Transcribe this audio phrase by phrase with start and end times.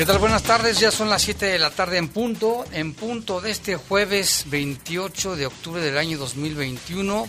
[0.00, 0.16] ¿Qué tal?
[0.16, 3.76] Buenas tardes, ya son las 7 de la tarde en punto, en punto de este
[3.76, 7.28] jueves 28 de octubre del año 2021.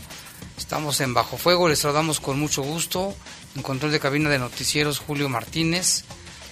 [0.57, 3.13] Estamos en Bajo Fuego, les saludamos con mucho gusto.
[3.57, 6.05] En control de cabina de noticieros Julio Martínez,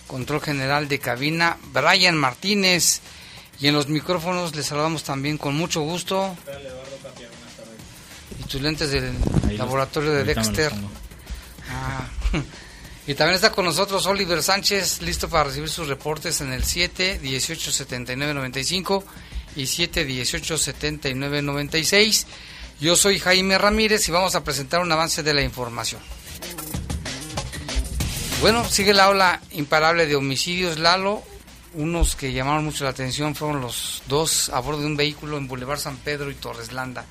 [0.07, 2.99] control general de cabina Brian Martínez
[3.61, 6.35] y en los micrófonos les saludamos también con mucho gusto.
[8.37, 9.15] Y tus lentes del
[9.57, 10.73] laboratorio de Dexter.
[11.69, 12.09] Ah.
[13.09, 17.17] Y también está con nosotros Oliver Sánchez, listo para recibir sus reportes en el 7
[17.17, 19.03] 18 79 95
[19.55, 22.27] y 7 18 79 96.
[22.79, 25.99] Yo soy Jaime Ramírez y vamos a presentar un avance de la información.
[28.41, 31.23] Bueno, sigue la ola imparable de homicidios, Lalo.
[31.73, 35.47] Unos que llamaron mucho la atención fueron los dos a bordo de un vehículo en
[35.47, 37.05] Boulevard San Pedro y Torres Landa,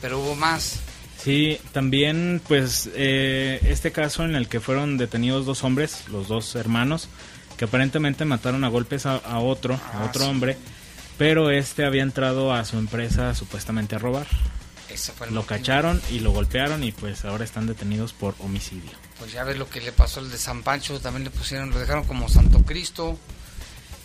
[0.00, 0.80] pero hubo más.
[1.24, 6.54] Sí, también pues eh, este caso en el que fueron detenidos dos hombres, los dos
[6.54, 7.08] hermanos,
[7.56, 10.58] que aparentemente mataron a golpes a, otro, a ah, otro hombre,
[11.16, 14.26] pero este había entrado a su empresa supuestamente a robar.
[15.30, 18.90] lo cacharon y lo golpearon y pues ahora están detenidos por homicidio.
[19.18, 21.78] Pues ya ves lo que le pasó al de San Pancho, también le pusieron, lo
[21.78, 23.18] dejaron como Santo Cristo.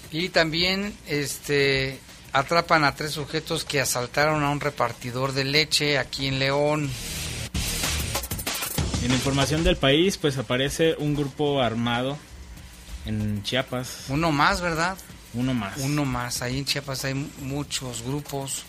[0.10, 2.00] Y también este
[2.34, 6.90] atrapan a tres sujetos que asaltaron a un repartidor de leche aquí en León.
[9.04, 12.18] En información del país, pues aparece un grupo armado
[13.06, 14.06] en Chiapas.
[14.10, 14.98] Uno más, ¿verdad?
[15.34, 15.78] Uno más.
[15.78, 16.42] Uno más.
[16.42, 18.64] Ahí en Chiapas hay muchos grupos.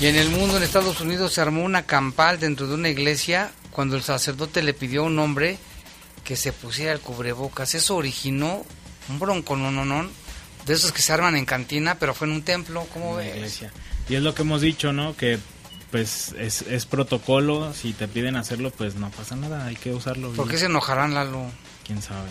[0.00, 3.50] Y en el mundo, en Estados Unidos, se armó una campal dentro de una iglesia
[3.70, 5.58] cuando el sacerdote le pidió a un hombre
[6.24, 7.74] que se pusiera el cubrebocas.
[7.74, 8.64] Eso originó
[9.08, 10.08] un bronco, no, no, no
[10.66, 13.34] de esos que se arman en cantina, pero fue en un templo, ¿cómo ves?
[13.34, 13.72] Iglesia.
[14.08, 15.16] Y es lo que hemos dicho, ¿no?
[15.16, 15.38] Que
[15.90, 20.32] pues es, es, protocolo, si te piden hacerlo, pues no pasa nada, hay que usarlo.
[20.32, 21.50] ¿Por qué se enojarán, Lalo?
[21.84, 22.30] ¿Quién sabe?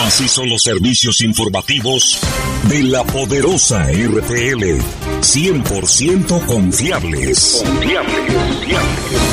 [0.02, 2.20] Así son los servicios informativos
[2.68, 4.78] de la poderosa RTL.
[5.20, 7.60] 100% confiables.
[7.64, 9.23] Confiables, confiables.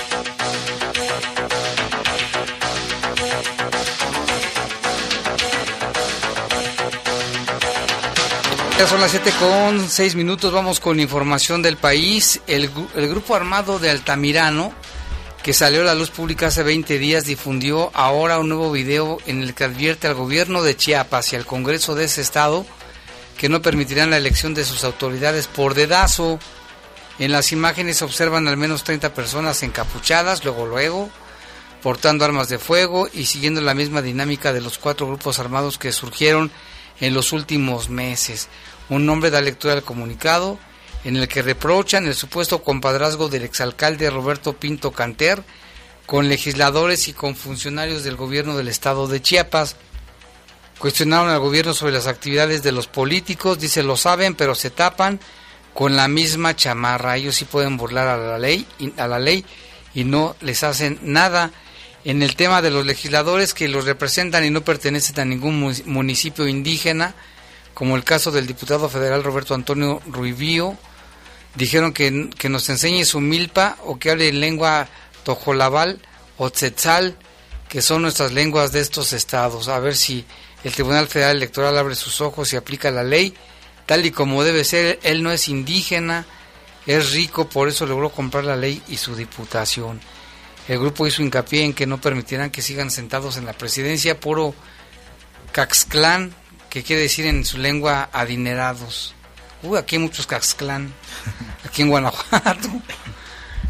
[8.87, 12.41] Son las 7 con 6 minutos, vamos con información del país.
[12.47, 14.73] El, el, grupo armado de Altamirano,
[15.43, 19.43] que salió a la luz pública hace 20 días, difundió ahora un nuevo video en
[19.43, 22.65] el que advierte al gobierno de Chiapas y al Congreso de ese estado
[23.37, 26.39] que no permitirán la elección de sus autoridades por dedazo.
[27.19, 31.09] En las imágenes se observan al menos 30 personas encapuchadas, luego luego,
[31.83, 35.91] portando armas de fuego y siguiendo la misma dinámica de los cuatro grupos armados que
[35.91, 36.51] surgieron
[37.01, 38.47] en los últimos meses.
[38.91, 40.59] Un nombre da lectura al comunicado
[41.05, 45.41] en el que reprochan el supuesto compadrazgo del exalcalde Roberto Pinto Canter
[46.05, 49.77] con legisladores y con funcionarios del gobierno del estado de Chiapas.
[50.77, 55.21] Cuestionaron al gobierno sobre las actividades de los políticos, dice lo saben, pero se tapan
[55.73, 57.15] con la misma chamarra.
[57.15, 58.67] Ellos sí pueden burlar a la ley,
[58.97, 59.45] a la ley
[59.93, 61.51] y no les hacen nada.
[62.03, 66.45] En el tema de los legisladores que los representan y no pertenecen a ningún municipio
[66.45, 67.15] indígena,
[67.81, 70.77] como el caso del diputado federal Roberto Antonio Ruibío,
[71.55, 74.87] dijeron que, que nos enseñe su milpa o que hable en lengua
[75.23, 75.99] tojolabal
[76.37, 77.17] o tzetzal,
[77.67, 80.27] que son nuestras lenguas de estos estados, a ver si
[80.63, 83.33] el Tribunal Federal Electoral abre sus ojos y aplica la ley
[83.87, 84.99] tal y como debe ser.
[85.01, 86.27] Él no es indígena,
[86.85, 89.99] es rico, por eso logró comprar la ley y su diputación.
[90.67, 94.53] El grupo hizo hincapié en que no permitirán que sigan sentados en la presidencia puro
[95.51, 96.35] Caxclán,
[96.71, 99.13] que quiere decir en su lengua adinerados.
[99.61, 100.91] Uy, aquí hay muchos Caxclán,
[101.65, 102.69] aquí en Guanajuato,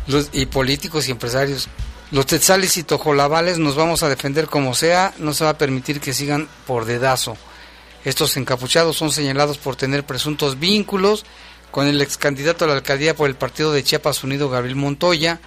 [0.06, 1.68] los, y políticos y empresarios.
[2.12, 6.00] Los tetzales y tojolabales nos vamos a defender como sea, no se va a permitir
[6.00, 7.36] que sigan por dedazo.
[8.06, 11.26] Estos encapuchados son señalados por tener presuntos vínculos
[11.72, 15.40] con el ex candidato a la alcaldía por el partido de Chiapas Unido, Gabriel Montoya,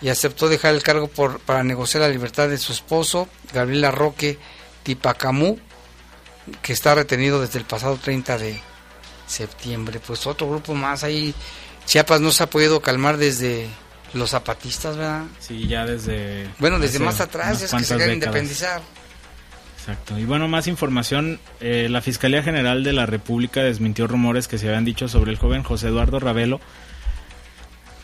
[0.00, 4.38] y aceptó dejar el cargo por, para negociar la libertad de su esposo, Gabriel Arroque
[4.84, 5.58] Tipacamú,
[6.62, 8.60] que está retenido desde el pasado 30 de
[9.26, 10.00] septiembre.
[10.04, 11.34] Pues otro grupo más ahí.
[11.86, 13.68] Chiapas no se ha podido calmar desde
[14.14, 15.24] los zapatistas, ¿verdad?
[15.40, 16.48] Sí, ya desde...
[16.58, 18.82] Bueno, desde más atrás, es que se quieren independizar.
[19.78, 20.16] Exacto.
[20.16, 21.40] Y bueno, más información.
[21.60, 25.38] Eh, la Fiscalía General de la República desmintió rumores que se habían dicho sobre el
[25.38, 26.60] joven José Eduardo Ravelo,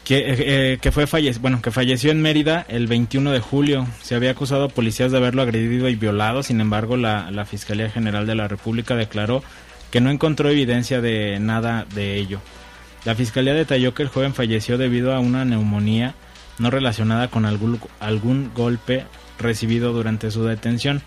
[0.09, 1.05] que, eh, que, fue
[1.39, 3.87] bueno, que falleció en Mérida el 21 de julio.
[4.01, 7.91] Se había acusado a policías de haberlo agredido y violado, sin embargo la, la Fiscalía
[7.91, 9.43] General de la República declaró
[9.91, 12.41] que no encontró evidencia de nada de ello.
[13.05, 16.15] La Fiscalía detalló que el joven falleció debido a una neumonía
[16.59, 19.05] no relacionada con algún, algún golpe
[19.39, 21.03] recibido durante su detención.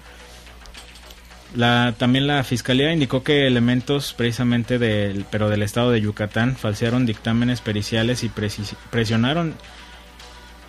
[1.55, 7.05] La, también la fiscalía indicó que elementos precisamente del, pero del estado de Yucatán falsearon
[7.05, 8.31] dictámenes periciales y
[8.89, 9.55] presionaron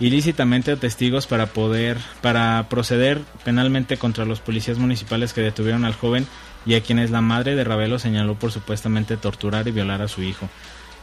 [0.01, 5.95] ilícitamente a testigos para poder para proceder penalmente contra los policías municipales que detuvieron al
[5.95, 6.27] joven
[6.67, 10.23] y a quienes la madre de Ravelo señaló por supuestamente torturar y violar a su
[10.23, 10.49] hijo.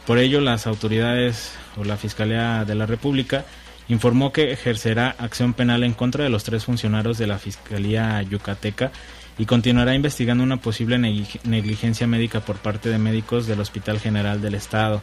[0.06, 3.44] Por ello, las autoridades o la Fiscalía de la República
[3.88, 8.92] informó que ejercerá acción penal en contra de los tres funcionarios de la Fiscalía Yucateca
[9.38, 14.54] y continuará investigando una posible negligencia médica por parte de médicos del Hospital General del
[14.54, 15.02] Estado.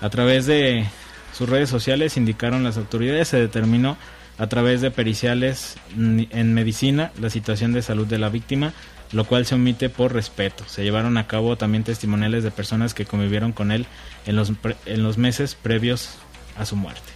[0.00, 0.86] A través de
[1.32, 3.96] sus redes sociales indicaron las autoridades se determinó
[4.38, 8.72] a través de periciales en medicina la situación de salud de la víctima,
[9.12, 10.64] lo cual se omite por respeto.
[10.66, 13.86] Se llevaron a cabo también testimoniales de personas que convivieron con él
[14.26, 14.52] en los,
[14.86, 16.16] en los meses previos
[16.58, 17.12] a su muerte.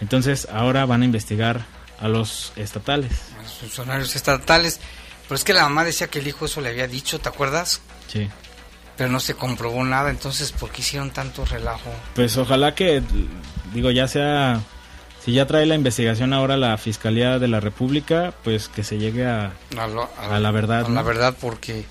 [0.00, 1.64] Entonces ahora van a investigar
[2.00, 3.12] a los estatales.
[3.38, 4.80] A los funcionarios estatales.
[5.28, 7.80] Pero es que la mamá decía que el hijo eso le había dicho, ¿te acuerdas?
[8.08, 8.28] Sí.
[8.96, 11.90] Pero no se comprobó nada, entonces ¿por qué hicieron tanto relajo?
[12.14, 13.02] Pues ojalá que,
[13.72, 14.60] digo, ya sea,
[15.24, 19.24] si ya trae la investigación ahora la Fiscalía de la República, pues que se llegue
[19.26, 20.84] a, A, lo- a la verdad.
[20.84, 20.94] a ¿no?
[20.94, 21.86] la verdad, porque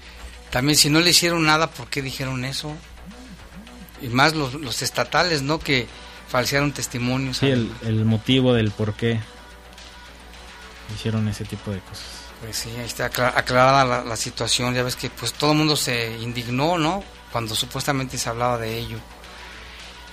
[0.51, 2.75] también si no le hicieron nada, ¿por qué dijeron eso?
[4.01, 5.59] Y más los, los estatales, ¿no?
[5.59, 5.87] Que
[6.27, 7.37] falsearon testimonios.
[7.37, 9.19] Sí, el, el motivo del por qué
[10.95, 12.05] hicieron ese tipo de cosas.
[12.41, 14.73] Pues sí, ahí está acla- aclarada la, situación.
[14.73, 17.03] Ya ves que pues todo el mundo se indignó, ¿no?
[17.31, 18.97] Cuando supuestamente se hablaba de ello.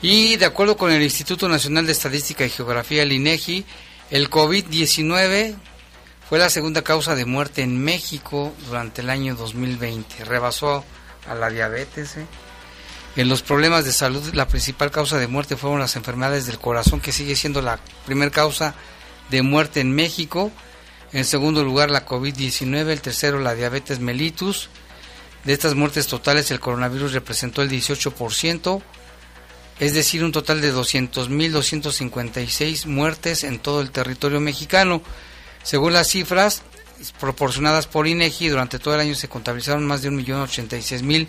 [0.02, 3.64] Y de acuerdo con el Instituto Nacional de Estadística y Geografía, el INEGI,
[4.10, 5.56] el COVID-19
[6.28, 10.24] fue la segunda causa de muerte en México durante el año 2020.
[10.24, 10.84] Rebasó
[11.28, 12.18] a la diabetes.
[12.18, 12.26] ¿eh?
[13.16, 17.00] En los problemas de salud, la principal causa de muerte fueron las enfermedades del corazón,
[17.00, 18.74] que sigue siendo la primera causa
[19.30, 20.52] de muerte en México.
[21.12, 22.88] En segundo lugar, la COVID-19.
[22.88, 24.68] El tercero, la diabetes mellitus.
[25.44, 28.82] De estas muertes totales, el coronavirus representó el 18%,
[29.78, 35.00] es decir, un total de 200.256 muertes en todo el territorio mexicano.
[35.62, 36.62] Según las cifras
[37.20, 41.28] proporcionadas por INEGI, durante todo el año se contabilizaron más de 1.086.000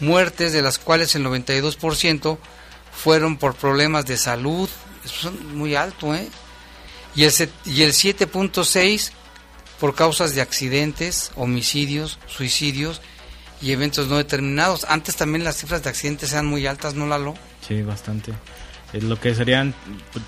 [0.00, 2.38] muertes, de las cuales el 92%
[2.92, 4.68] fueron por problemas de salud.
[5.04, 6.28] Eso es muy alto, ¿eh?
[7.16, 7.32] Y el,
[7.64, 9.10] y el 7.6
[9.80, 13.00] por causas de accidentes, homicidios, suicidios
[13.60, 14.84] y eventos no determinados.
[14.84, 17.34] Antes también las cifras de accidentes eran muy altas, ¿no, Lalo?
[17.66, 18.32] Sí, bastante.
[18.92, 19.74] Es lo que serían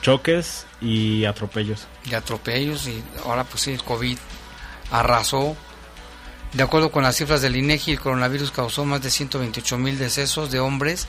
[0.03, 1.87] choques y atropellos.
[2.05, 4.19] de atropellos y ahora pues sí, el COVID
[4.91, 5.57] arrasó.
[6.53, 10.51] De acuerdo con las cifras del INEGI, el coronavirus causó más de 128 mil decesos
[10.51, 11.07] de hombres,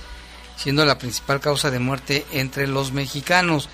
[0.57, 3.69] siendo la principal causa de muerte entre los mexicanos,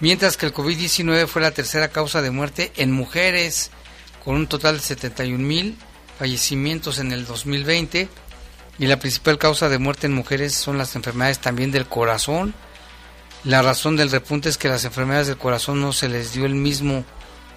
[0.00, 3.70] mientras que el COVID-19 fue la tercera causa de muerte en mujeres,
[4.24, 5.76] con un total de 71 mil
[6.18, 8.08] fallecimientos en el 2020,
[8.78, 12.54] y la principal causa de muerte en mujeres son las enfermedades también del corazón,
[13.44, 16.54] la razón del repunte es que las enfermedades del corazón no se les dio el
[16.54, 17.04] mismo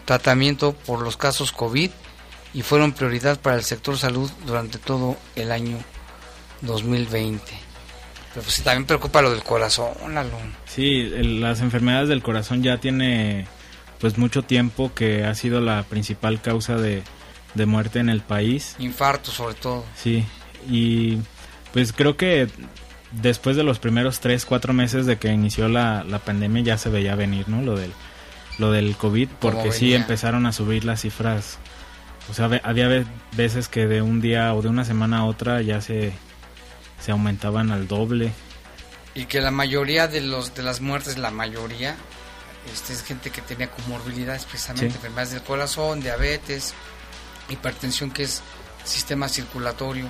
[0.03, 1.91] tratamiento por los casos COVID
[2.53, 5.77] y fueron prioridad para el sector salud durante todo el año
[6.61, 7.66] 2020.
[8.37, 10.29] Pero pues sí, también preocupa lo del corazón, Lalo.
[10.67, 13.47] Sí, el- las enfermedades del corazón ya tiene
[13.99, 17.01] pues mucho tiempo que ha sido la principal causa de,
[17.55, 18.75] de muerte en el país.
[18.77, 19.83] Infarto sobre todo.
[19.95, 20.23] Sí,
[20.69, 21.17] y
[21.73, 22.47] pues creo que
[23.11, 26.89] después de los primeros 3, 4 meses de que inició la, la pandemia ya se
[26.89, 27.63] veía venir, ¿no?
[27.63, 27.91] Lo del,
[28.59, 31.57] lo del COVID, porque sí empezaron a subir las cifras.
[32.29, 35.63] O sea, había ve- veces que de un día o de una semana a otra
[35.63, 36.13] ya se,
[36.99, 38.31] se aumentaban al doble.
[39.15, 41.95] Y que la mayoría de los de las muertes, la mayoría,
[42.73, 44.95] este, es gente que tenía comorbilidades precisamente, Sí.
[44.95, 46.73] enfermedades del corazón, diabetes,
[47.49, 48.41] hipertensión que es
[48.83, 50.05] sistema circulatorio.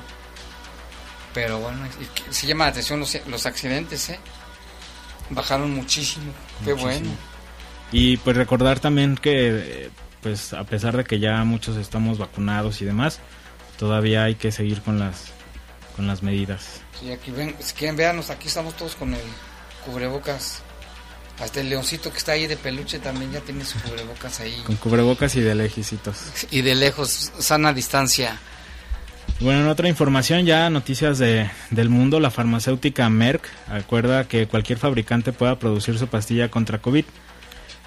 [1.34, 1.88] Pero bueno,
[2.30, 4.20] se llama la atención los, los accidentes, ¿eh?
[5.30, 6.32] Bajaron muchísimo.
[6.66, 6.86] Qué Muchísimo.
[7.06, 7.12] bueno.
[7.92, 9.90] Y pues recordar también que,
[10.22, 13.20] pues a pesar de que ya muchos estamos vacunados y demás,
[13.78, 15.26] todavía hay que seguir con las,
[15.98, 16.80] con las medidas.
[16.98, 19.20] Sí, aquí ven, si quieren vernos, aquí estamos todos con el
[19.86, 20.62] cubrebocas.
[21.40, 24.62] Hasta el leoncito que está ahí de peluche también ya tiene su cubrebocas ahí.
[24.66, 26.18] Con cubrebocas y de lejicitos.
[26.50, 28.40] Y de lejos, sana distancia.
[29.40, 34.80] Bueno, en otra información ya, noticias de, del mundo, la farmacéutica Merck acuerda que cualquier
[34.80, 37.06] fabricante pueda producir su pastilla contra COVID.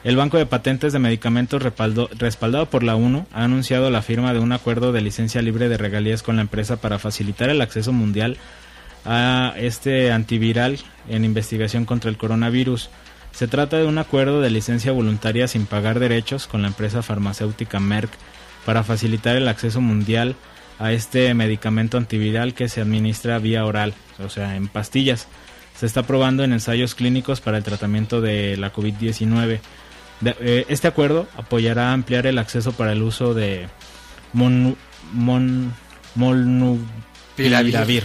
[0.02, 4.38] El Banco de Patentes de Medicamentos respaldado por la ONU ha anunciado la firma de
[4.38, 8.38] un acuerdo de licencia libre de regalías con la empresa para facilitar el acceso mundial
[9.04, 10.78] a este antiviral
[11.10, 12.88] en investigación contra el coronavirus.
[13.32, 17.78] Se trata de un acuerdo de licencia voluntaria sin pagar derechos con la empresa farmacéutica
[17.78, 18.10] Merck
[18.64, 20.34] para facilitar el acceso mundial
[20.78, 25.28] a este medicamento antiviral que se administra vía oral, o sea, en pastillas.
[25.76, 29.60] Se está probando en ensayos clínicos para el tratamiento de la COVID-19.
[30.20, 33.68] De- eh, Este acuerdo apoyará a ampliar el acceso para el uso de
[34.34, 34.76] monu-
[35.12, 35.72] mon-
[36.14, 38.04] molnupiravir.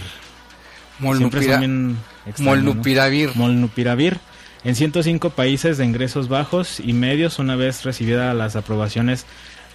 [0.98, 1.96] son Molnupira- bien
[2.26, 2.44] extraños, ¿no?
[2.70, 3.30] Molnupiravir.
[3.34, 4.16] Molnupiravir
[4.64, 9.26] en 105 países de ingresos bajos y medios una vez recibidas las aprobaciones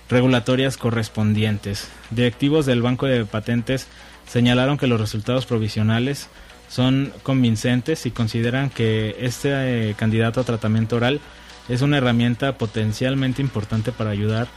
[0.10, 1.88] regulatorias correspondientes.
[2.10, 3.88] Directivos del Banco de Patentes
[4.27, 6.27] señalaron que los resultados provisionales
[6.69, 11.19] son convincentes y consideran que este eh, candidato a tratamiento oral
[11.70, 14.48] es una herramienta potencialmente importante para ayudar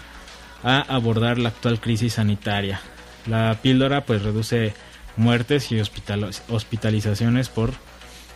[0.62, 2.80] a abordar la actual crisis sanitaria.
[3.26, 4.74] La píldora pues reduce
[5.16, 7.72] muertes y hospital- hospitalizaciones por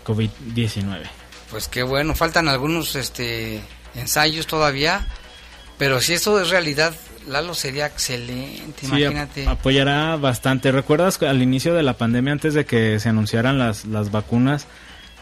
[0.04, 1.02] COVID-19.
[1.50, 3.60] Pues qué bueno, faltan algunos este
[3.94, 5.06] ensayos todavía,
[5.78, 6.92] Pero si esto es realidad,
[7.28, 9.46] Lalo sería excelente, imagínate.
[9.46, 10.72] apoyará bastante.
[10.72, 14.66] ¿Recuerdas al inicio de la pandemia, antes de que se anunciaran las, las vacunas,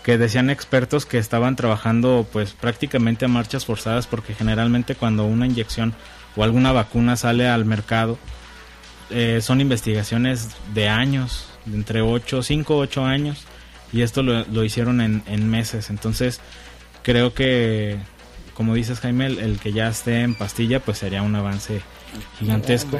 [0.07, 5.47] que decían expertos que estaban trabajando pues prácticamente a marchas forzadas porque generalmente cuando una
[5.47, 5.95] inyección
[6.37, 8.17] o alguna vacuna sale al mercado
[9.11, 13.47] eh, son investigaciones de años, entre 8, 5, 8 años
[13.93, 15.91] y esto lo, lo hicieron en, en meses.
[15.91, 16.41] Entonces
[17.03, 17.99] creo que
[18.55, 21.83] como dices Jaime, el, que ya esté en pastilla pues sería un avance
[22.39, 22.99] gigantesco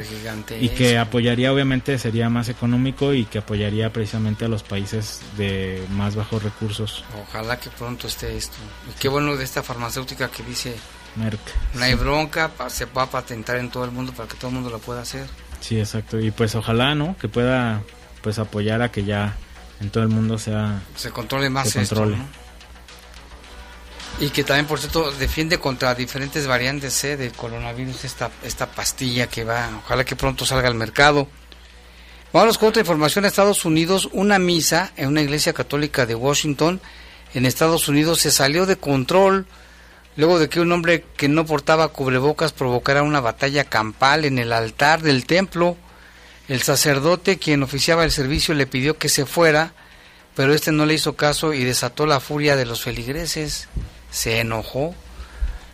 [0.59, 5.83] y que apoyaría obviamente sería más económico y que apoyaría precisamente a los países de
[5.91, 7.03] más bajos recursos.
[7.27, 8.57] Ojalá que pronto esté esto.
[8.89, 10.75] Y qué bueno de esta farmacéutica que dice
[11.15, 11.39] Merck.
[11.73, 14.55] No hay bronca, se va a patentar en todo el mundo para que todo el
[14.55, 15.27] mundo lo pueda hacer.
[15.59, 16.19] Sí, exacto.
[16.19, 17.15] Y pues ojalá, ¿no?
[17.17, 17.81] Que pueda
[18.21, 19.35] pues apoyar a que ya
[19.79, 22.07] en todo el mundo sea se controle más esto,
[24.19, 27.17] y que también, por cierto, defiende contra diferentes variantes ¿eh?
[27.17, 31.27] de coronavirus esta, esta pastilla que va, ojalá que pronto salga al mercado.
[32.33, 33.25] Vamos con otra información.
[33.25, 36.81] En Estados Unidos, una misa en una iglesia católica de Washington,
[37.35, 39.45] en Estados Unidos, se salió de control
[40.15, 44.51] luego de que un hombre que no portaba cubrebocas provocara una batalla campal en el
[44.51, 45.77] altar del templo.
[46.47, 49.73] El sacerdote, quien oficiaba el servicio, le pidió que se fuera,
[50.35, 53.67] pero este no le hizo caso y desató la furia de los feligreses
[54.11, 54.95] se enojó.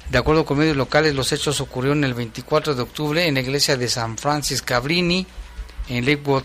[0.09, 3.77] De acuerdo con medios locales, los hechos ocurrieron el 24 de octubre en la iglesia
[3.77, 5.25] de San Francis Cabrini,
[5.89, 6.43] en Lakewood.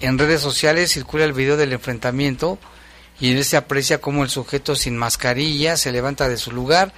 [0.00, 2.58] En redes sociales circula el video del enfrentamiento
[3.18, 6.92] y en se aprecia cómo el sujeto sin mascarilla se levanta de su lugar,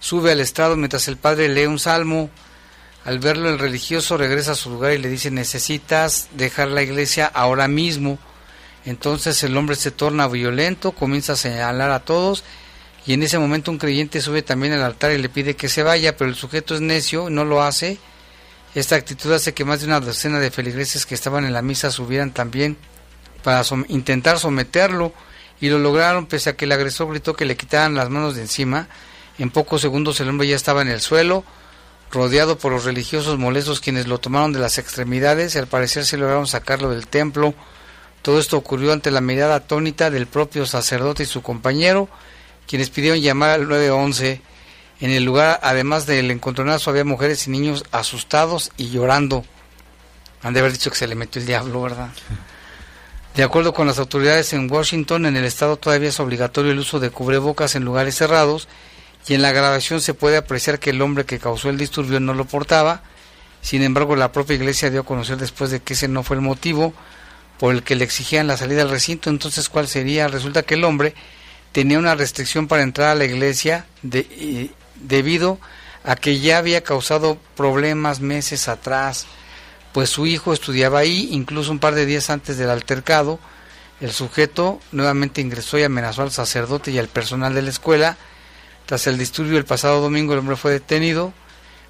[0.00, 2.30] sube al estrado mientras el padre lee un salmo.
[3.04, 7.26] Al verlo el religioso regresa a su lugar y le dice necesitas dejar la iglesia
[7.26, 8.18] ahora mismo.
[8.84, 12.44] Entonces el hombre se torna violento, comienza a señalar a todos
[13.08, 15.82] y en ese momento un creyente sube también al altar y le pide que se
[15.82, 17.96] vaya, pero el sujeto es necio no lo hace.
[18.74, 21.90] Esta actitud hace que más de una docena de feligreses que estaban en la misa
[21.90, 22.76] subieran también
[23.42, 25.14] para intentar someterlo
[25.58, 28.42] y lo lograron pese a que el agresor gritó que le quitaran las manos de
[28.42, 28.88] encima.
[29.38, 31.44] En pocos segundos el hombre ya estaba en el suelo,
[32.10, 36.18] rodeado por los religiosos molestos quienes lo tomaron de las extremidades y al parecer se
[36.18, 37.54] lograron sacarlo del templo.
[38.20, 42.10] Todo esto ocurrió ante la mirada atónita del propio sacerdote y su compañero,
[42.68, 44.40] quienes pidieron llamar al 911.
[45.00, 49.44] En el lugar, además del encontronazo, había mujeres y niños asustados y llorando.
[50.42, 52.10] Han de haber dicho que se le metió el diablo, ¿verdad?
[53.34, 56.98] De acuerdo con las autoridades en Washington, en el estado todavía es obligatorio el uso
[56.98, 58.66] de cubrebocas en lugares cerrados
[59.28, 62.34] y en la grabación se puede apreciar que el hombre que causó el disturbio no
[62.34, 63.02] lo portaba.
[63.62, 66.42] Sin embargo, la propia iglesia dio a conocer después de que ese no fue el
[66.42, 66.92] motivo
[67.60, 69.30] por el que le exigían la salida al recinto.
[69.30, 70.26] Entonces, ¿cuál sería?
[70.26, 71.14] Resulta que el hombre
[71.72, 75.58] tenía una restricción para entrar a la iglesia de, debido
[76.04, 79.26] a que ya había causado problemas meses atrás,
[79.92, 83.38] pues su hijo estudiaba ahí, incluso un par de días antes del altercado,
[84.00, 88.16] el sujeto nuevamente ingresó y amenazó al sacerdote y al personal de la escuela.
[88.86, 91.32] Tras el disturbio el pasado domingo el hombre fue detenido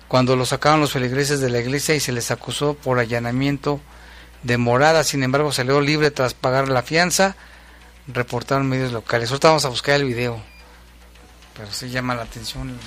[0.09, 3.81] cuando lo sacaron los feligreses de la iglesia y se les acusó por allanamiento
[4.43, 5.05] de morada.
[5.05, 7.37] Sin embargo, salió libre tras pagar la fianza
[8.09, 9.31] reportaron medios locales.
[9.31, 10.41] Ahorita vamos a buscar el video.
[11.55, 12.79] Pero sí llama la atención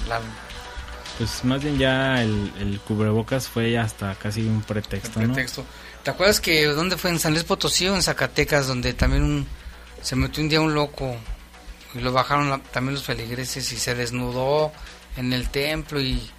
[1.18, 5.66] Pues más bien ya el, cubrebocas fue hasta casi un pretexto, pretexto.
[6.04, 7.12] ¿Te acuerdas que dónde fue?
[7.12, 8.68] ¿En San Luis Potosí o en Zacatecas?
[8.68, 9.46] Donde también
[10.02, 11.16] se metió un día un loco
[11.94, 14.72] y lo bajaron también los feligreses y se desnudó
[15.18, 16.32] en el templo y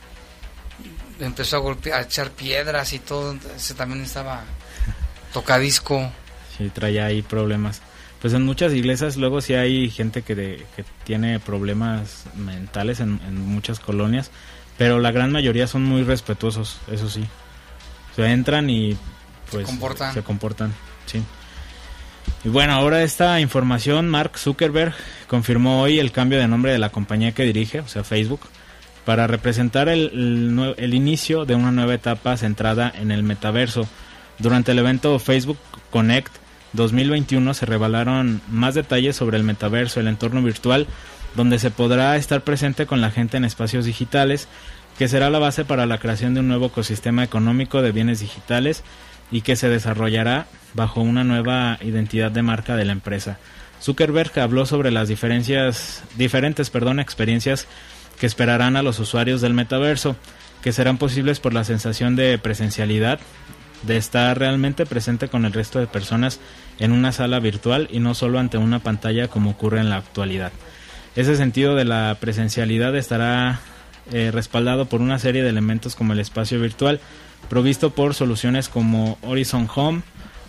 [1.20, 3.36] empezó a golpear, a echar piedras y todo.
[3.54, 4.42] Ese también estaba
[5.34, 6.10] tocadisco.
[6.56, 7.82] Sí, traía ahí problemas
[8.22, 10.36] pues en muchas iglesias luego sí hay gente que,
[10.76, 14.30] que tiene problemas mentales en, muchas colonias,
[14.78, 17.24] pero la gran mayoría son muy respetuosos, eso sí.
[18.14, 18.96] se entran y
[19.50, 20.14] pues se comportan.
[20.14, 20.72] Se comportan,
[21.06, 21.20] sí.
[22.44, 24.94] Y bueno, ahora esta información, Mark Zuckerberg
[25.26, 28.42] confirmó hoy el cambio de nombre de la compañía que dirige, o sea, Facebook,
[29.04, 33.88] para representar el, el inicio de una nueva etapa centrada en el metaverso.
[34.38, 35.58] Durante el evento Facebook
[35.90, 36.41] Connect,
[36.72, 40.86] 2021 se revelaron más detalles sobre el metaverso, el entorno virtual,
[41.36, 44.48] donde se podrá estar presente con la gente en espacios digitales,
[44.98, 48.82] que será la base para la creación de un nuevo ecosistema económico de bienes digitales
[49.30, 53.38] y que se desarrollará bajo una nueva identidad de marca de la empresa.
[53.80, 56.02] Zuckerberg habló sobre las diferentes
[57.00, 57.66] experiencias
[58.20, 60.16] que esperarán a los usuarios del metaverso,
[60.62, 63.18] que serán posibles por la sensación de presencialidad,
[63.82, 66.40] de estar realmente presente con el resto de personas
[66.78, 70.52] en una sala virtual y no solo ante una pantalla como ocurre en la actualidad.
[71.14, 73.60] Ese sentido de la presencialidad estará
[74.10, 77.00] eh, respaldado por una serie de elementos como el espacio virtual,
[77.48, 80.02] provisto por soluciones como Horizon Home,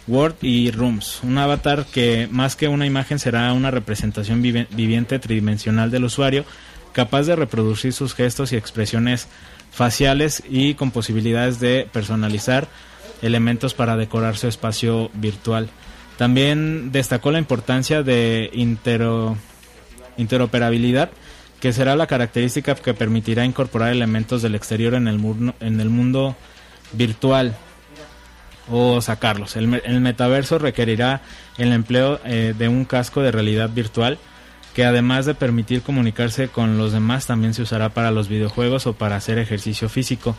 [0.07, 1.19] Word y Rooms.
[1.23, 6.45] Un avatar que más que una imagen será una representación viviente tridimensional del usuario,
[6.93, 9.27] capaz de reproducir sus gestos y expresiones
[9.71, 12.67] faciales y con posibilidades de personalizar
[13.23, 15.69] elementos para decorar su espacio virtual.
[16.17, 18.51] También destacó la importancia de
[20.17, 21.09] interoperabilidad,
[21.59, 26.35] que será la característica que permitirá incorporar elementos del exterior en el, en el mundo
[26.91, 27.55] virtual
[28.69, 29.55] o sacarlos.
[29.55, 31.21] El, metaverso requerirá
[31.57, 34.19] el empleo eh, de un casco de realidad virtual
[34.73, 38.93] que además de permitir comunicarse con los demás también se usará para los videojuegos o
[38.93, 40.35] para hacer ejercicio físico.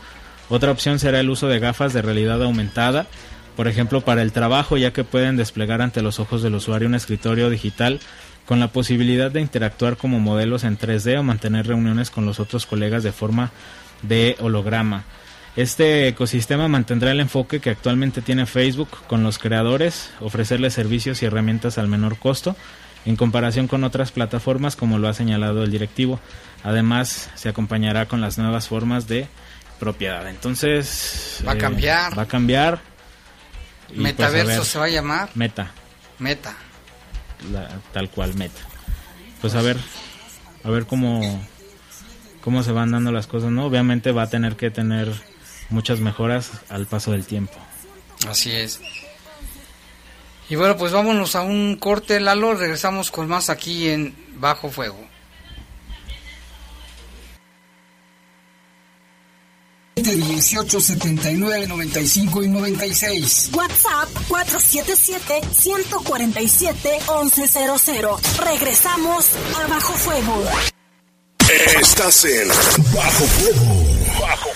[0.49, 3.07] Otra opción será el uso de gafas de realidad aumentada,
[3.55, 6.95] por ejemplo para el trabajo ya que pueden desplegar ante los ojos del usuario un
[6.95, 7.99] escritorio digital
[8.45, 12.65] con la posibilidad de interactuar como modelos en 3D o mantener reuniones con los otros
[12.65, 13.51] colegas de forma
[14.03, 15.03] de holograma.
[15.55, 21.25] Este ecosistema mantendrá el enfoque que actualmente tiene Facebook con los creadores, ofrecerles servicios y
[21.25, 22.55] herramientas al menor costo,
[23.05, 26.19] en comparación con otras plataformas como lo ha señalado el directivo.
[26.63, 29.27] Además, se acompañará con las nuevas formas de
[29.79, 30.27] propiedad.
[30.29, 31.43] Entonces...
[31.47, 32.17] Va a eh, cambiar.
[32.17, 32.81] Va a cambiar.
[33.87, 35.29] Pues, Metaverso se va a llamar.
[35.35, 35.71] Meta.
[36.19, 36.55] Meta.
[37.93, 38.61] tal cual, meta.
[39.41, 39.77] Pues a ver,
[40.63, 41.45] a ver cómo,
[42.41, 43.65] cómo se van dando las cosas, ¿no?
[43.65, 45.11] Obviamente va a tener que tener
[45.69, 47.53] muchas mejoras al paso del tiempo.
[48.27, 48.79] Así es.
[50.49, 52.53] Y bueno, pues vámonos a un corte, Lalo.
[52.53, 55.04] Regresamos con más aquí en Bajo Fuego.
[60.13, 63.49] 18 79 95 y 96.
[63.53, 68.45] WhatsApp 477 147 1100.
[68.45, 70.43] Regresamos a Bajo Fuego.
[71.79, 72.47] Estás en
[72.93, 74.19] Bajo Fuego.
[74.19, 74.49] Bajo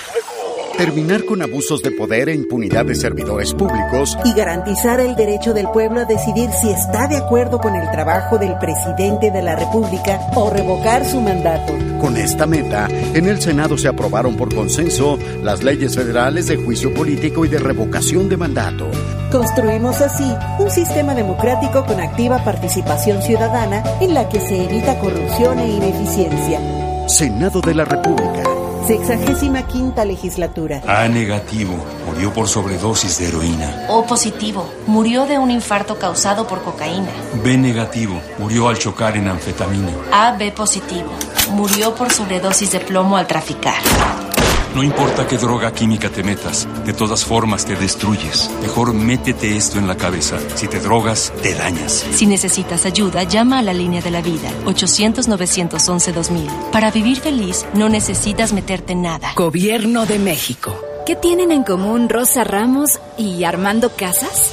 [0.79, 5.67] terminar con abusos de poder e impunidad de servidores públicos y garantizar el derecho del
[5.71, 10.21] pueblo a decidir si está de acuerdo con el trabajo del presidente de la República
[10.35, 11.73] o revocar su mandato.
[11.99, 16.93] Con esta meta, en el Senado se aprobaron por consenso las leyes federales de juicio
[16.93, 18.89] político y de revocación de mandato.
[19.33, 25.59] Construimos así un sistema democrático con activa participación ciudadana en la que se evita corrupción
[25.59, 26.61] e ineficiencia.
[27.09, 28.48] Senado de la República.
[28.87, 30.81] Sexagésima quinta legislatura.
[30.87, 31.75] A negativo.
[32.05, 33.85] Murió por sobredosis de heroína.
[33.89, 34.67] O positivo.
[34.87, 37.11] Murió de un infarto causado por cocaína.
[37.43, 38.19] B negativo.
[38.37, 39.91] Murió al chocar en anfetamina.
[40.11, 41.11] A B positivo.
[41.51, 44.28] Murió por sobredosis de plomo al traficar.
[44.75, 48.51] No importa qué droga química te metas, de todas formas te destruyes.
[48.61, 50.37] Mejor métete esto en la cabeza.
[50.55, 52.05] Si te drogas, te dañas.
[52.13, 56.71] Si necesitas ayuda, llama a la línea de la vida, 800-911-2000.
[56.71, 59.33] Para vivir feliz, no necesitas meterte en nada.
[59.35, 60.79] Gobierno de México.
[61.05, 64.51] ¿Qué tienen en común Rosa Ramos y Armando Casas?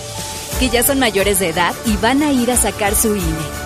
[0.59, 3.65] Que ya son mayores de edad y van a ir a sacar su INE.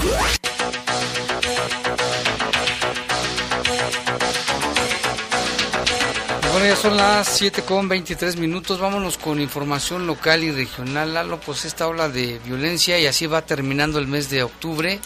[6.52, 8.80] Bueno, ya son las 7 con 23 minutos.
[8.80, 11.14] Vámonos con información local y regional.
[11.14, 15.00] Lalo, pues esta ola de violencia y así va terminando el mes de octubre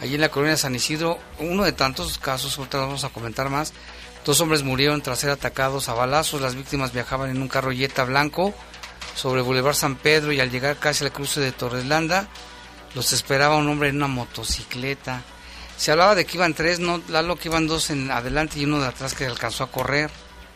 [0.00, 3.72] allí en la colonia San Isidro, uno de tantos casos, ahorita vamos a comentar más.
[4.24, 6.40] Dos hombres murieron tras ser atacados a balazos.
[6.40, 8.52] Las víctimas viajaban en un carro Jetta blanco
[9.14, 12.28] sobre Boulevard San Pedro y al llegar casi al cruce de Torreslanda,
[12.94, 15.22] los esperaba un hombre en una motocicleta.
[15.76, 18.80] Se hablaba de que iban tres, no, Lalo, que iban dos en adelante y uno
[18.80, 20.10] de atrás que alcanzó a correr.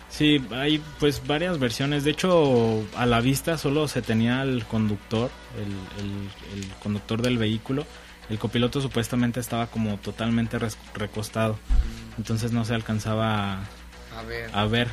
[0.09, 2.03] Sí, hay pues varias versiones.
[2.03, 7.87] De hecho, a la vista solo se tenía el conductor, el conductor del vehículo
[8.31, 10.59] el copiloto supuestamente estaba como totalmente
[10.95, 11.59] recostado,
[12.17, 13.59] entonces no se alcanzaba
[14.53, 14.89] a, ver.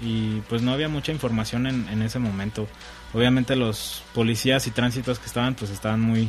[0.00, 2.66] Y pues no había mucha información en, ese momento.
[3.12, 6.28] Obviamente los policías y tránsitos que estaban pues estaban muy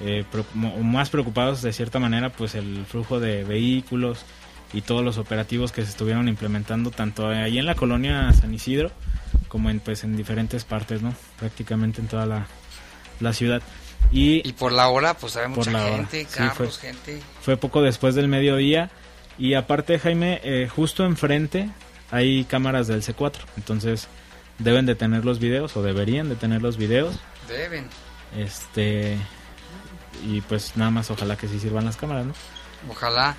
[0.00, 4.24] eh, más preocupados de cierta manera pues el flujo de vehículos
[4.72, 8.92] y todos los operativos que se estuvieron implementando tanto ahí en la colonia San Isidro
[9.48, 11.12] como en pues en diferentes partes, ¿no?
[11.38, 12.46] Prácticamente en toda la,
[13.20, 13.62] la ciudad.
[14.10, 17.20] Y, y por la hora, pues hay mucha gente, carros, gente.
[17.40, 18.90] Fue poco después del mediodía.
[19.38, 21.70] Y aparte, Jaime, eh, justo enfrente
[22.10, 23.38] hay cámaras del C4.
[23.56, 24.08] Entonces,
[24.58, 27.18] deben de tener los videos, o deberían de tener los videos.
[27.48, 27.88] Deben.
[28.36, 29.16] Este.
[30.26, 32.34] Y pues nada más, ojalá que sí sirvan las cámaras, ¿no?
[32.90, 33.36] Ojalá.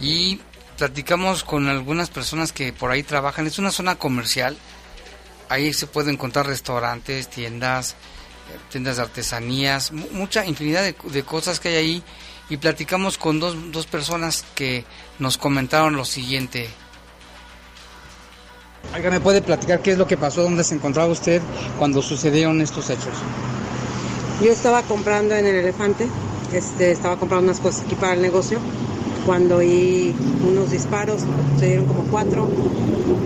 [0.00, 0.40] Y
[0.76, 3.46] platicamos con algunas personas que por ahí trabajan.
[3.46, 4.56] Es una zona comercial.
[5.48, 7.94] Ahí se pueden encontrar restaurantes, tiendas,
[8.70, 12.02] tiendas de artesanías, mucha infinidad de, cosas que hay ahí.
[12.48, 14.84] Y platicamos con dos, dos personas que
[15.18, 16.68] nos comentaron lo siguiente.
[18.94, 20.42] Oiga, ¿me puede platicar qué es lo que pasó?
[20.42, 21.42] ¿Dónde se encontraba usted
[21.76, 23.14] cuando sucedieron estos hechos?
[24.40, 26.06] Yo estaba comprando en el elefante,
[26.52, 28.60] este, estaba comprando unas cosas aquí para el negocio
[29.26, 30.14] cuando oí
[30.48, 31.22] unos disparos,
[31.58, 32.48] se dieron como cuatro.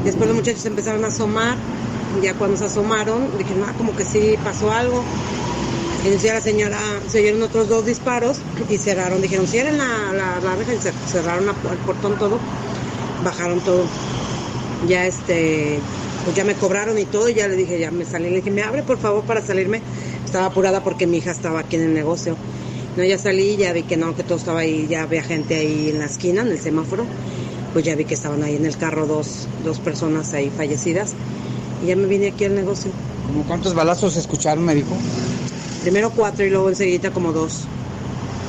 [0.03, 1.59] Después los muchachos empezaron a asomar,
[2.23, 5.03] ya cuando se asomaron, dijeron, ah, como que sí pasó algo.
[6.05, 10.41] Y decía la señora, se oyeron otros dos disparos y cerraron, dijeron, cierren la, la,
[10.41, 10.73] la reja
[11.07, 12.39] cerraron el portón todo,
[13.23, 13.85] bajaron todo.
[14.89, 15.79] Ya este,
[16.25, 18.51] pues ya me cobraron y todo, y ya le dije, ya me salí, le dije,
[18.51, 19.83] me abre por favor para salirme.
[20.25, 22.37] Estaba apurada porque mi hija estaba aquí en el negocio.
[22.97, 25.91] No, ya salí, ya vi que no, que todo estaba ahí, ya había gente ahí
[25.91, 27.05] en la esquina, en el semáforo.
[27.73, 31.15] Pues ya vi que estaban ahí en el carro dos, dos personas ahí fallecidas.
[31.83, 32.91] Y ya me vine aquí al negocio.
[33.27, 34.97] ¿Cómo cuántos balazos escucharon, me dijo?
[35.83, 37.67] Primero cuatro y luego enseguida como dos.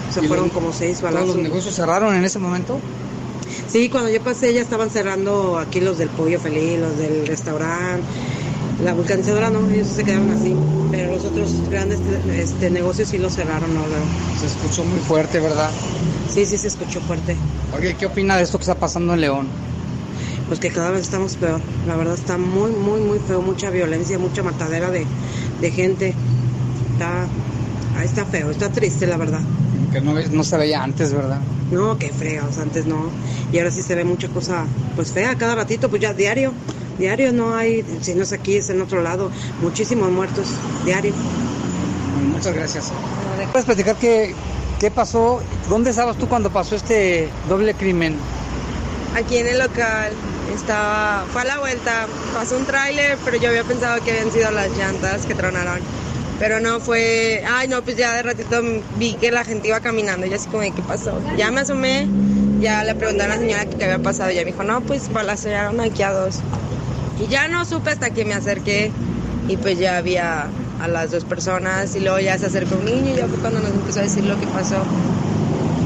[0.10, 1.28] O sea, fueron como seis balazos.
[1.28, 2.80] ¿Todos los negocios cerraron en ese momento?
[3.68, 8.04] Sí, cuando yo pasé ya estaban cerrando aquí los del Pollo Feliz, los del restaurante,
[8.84, 10.56] la vulcanizadora no, ellos se quedaron así,
[10.92, 12.00] pero los otros grandes
[12.36, 13.82] este, negocios sí los cerraron, no,
[14.40, 15.70] Se escuchó muy fuerte, ¿verdad?
[16.34, 17.36] Sí, sí se escuchó fuerte.
[17.78, 19.48] Oye, ¿qué opina de esto que está pasando en León?
[20.52, 24.20] Pues que cada vez estamos peor, la verdad está muy, muy, muy feo, mucha violencia,
[24.20, 25.06] mucha matadera de,
[25.72, 26.14] gente.
[26.92, 27.26] Está,
[28.04, 29.40] está feo, está triste, la verdad.
[29.94, 31.40] Que no, no se veía antes, ¿verdad?
[31.72, 33.06] No, qué fregados, antes no.
[33.54, 34.66] Y ahora sí se ve mucha cosa,
[34.98, 36.52] pues fea, cada ratito, pues ya diario.
[37.00, 39.32] Diario no hay, si no es aquí, es en otro lado.
[39.62, 40.48] Muchísimos muertos,
[40.84, 41.14] diario.
[42.34, 42.92] Muchas gracias.
[43.54, 44.36] ¿Puedes platicar qué,
[44.82, 45.42] qué pasó?
[45.70, 48.18] ¿Dónde estabas tú cuando pasó este doble crimen?
[49.16, 50.12] Aquí en el local.
[50.54, 54.52] Estaba, fue a la vuelta, pasó un tráiler, pero yo había pensado que habían sido
[54.52, 55.80] las llantas que tronaron.
[56.40, 58.62] Pero no fue, ay no, pues ya de ratito
[58.98, 61.22] vi que la gente iba caminando y así como, ¿qué pasó?
[61.38, 62.08] Ya me asomé,
[62.60, 65.12] ya le pregunté a la señora qué había pasado y ella me dijo, no, pues
[65.14, 66.40] balacearon aquí a dos.
[67.20, 68.92] Y ya no supe hasta que me acerqué
[69.48, 70.48] y pues ya había
[70.82, 73.60] a las dos personas y luego ya se acercó un niño y ya fue cuando
[73.60, 74.84] nos empezó a decir lo que pasó.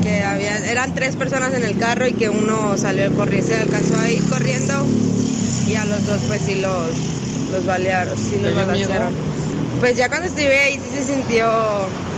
[0.05, 3.99] Que había, eran tres personas en el carro y que uno salió corriendo, se alcanzó
[3.99, 4.85] a ir corriendo
[5.67, 6.91] y a los dos pues sí los,
[7.51, 9.11] los balearon, sí los balacearon.
[9.79, 11.49] Pues ya cuando estuve ahí sí se sintió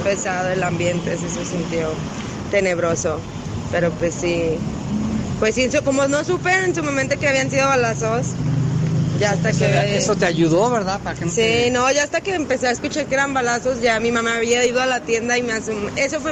[0.03, 1.93] pesado el ambiente, sí se sintió
[2.51, 3.21] tenebroso,
[3.71, 4.57] pero pues sí,
[5.39, 8.33] pues sí, como no supe en su momento que habían sido balazos,
[9.19, 9.97] ya hasta que...
[9.97, 10.99] Eso te ayudó, ¿verdad?
[11.29, 14.65] sí, no, ya hasta que empecé a escuchar que eran balazos, ya mi mamá había
[14.65, 15.53] ido a la tienda y me
[15.97, 16.31] eso fue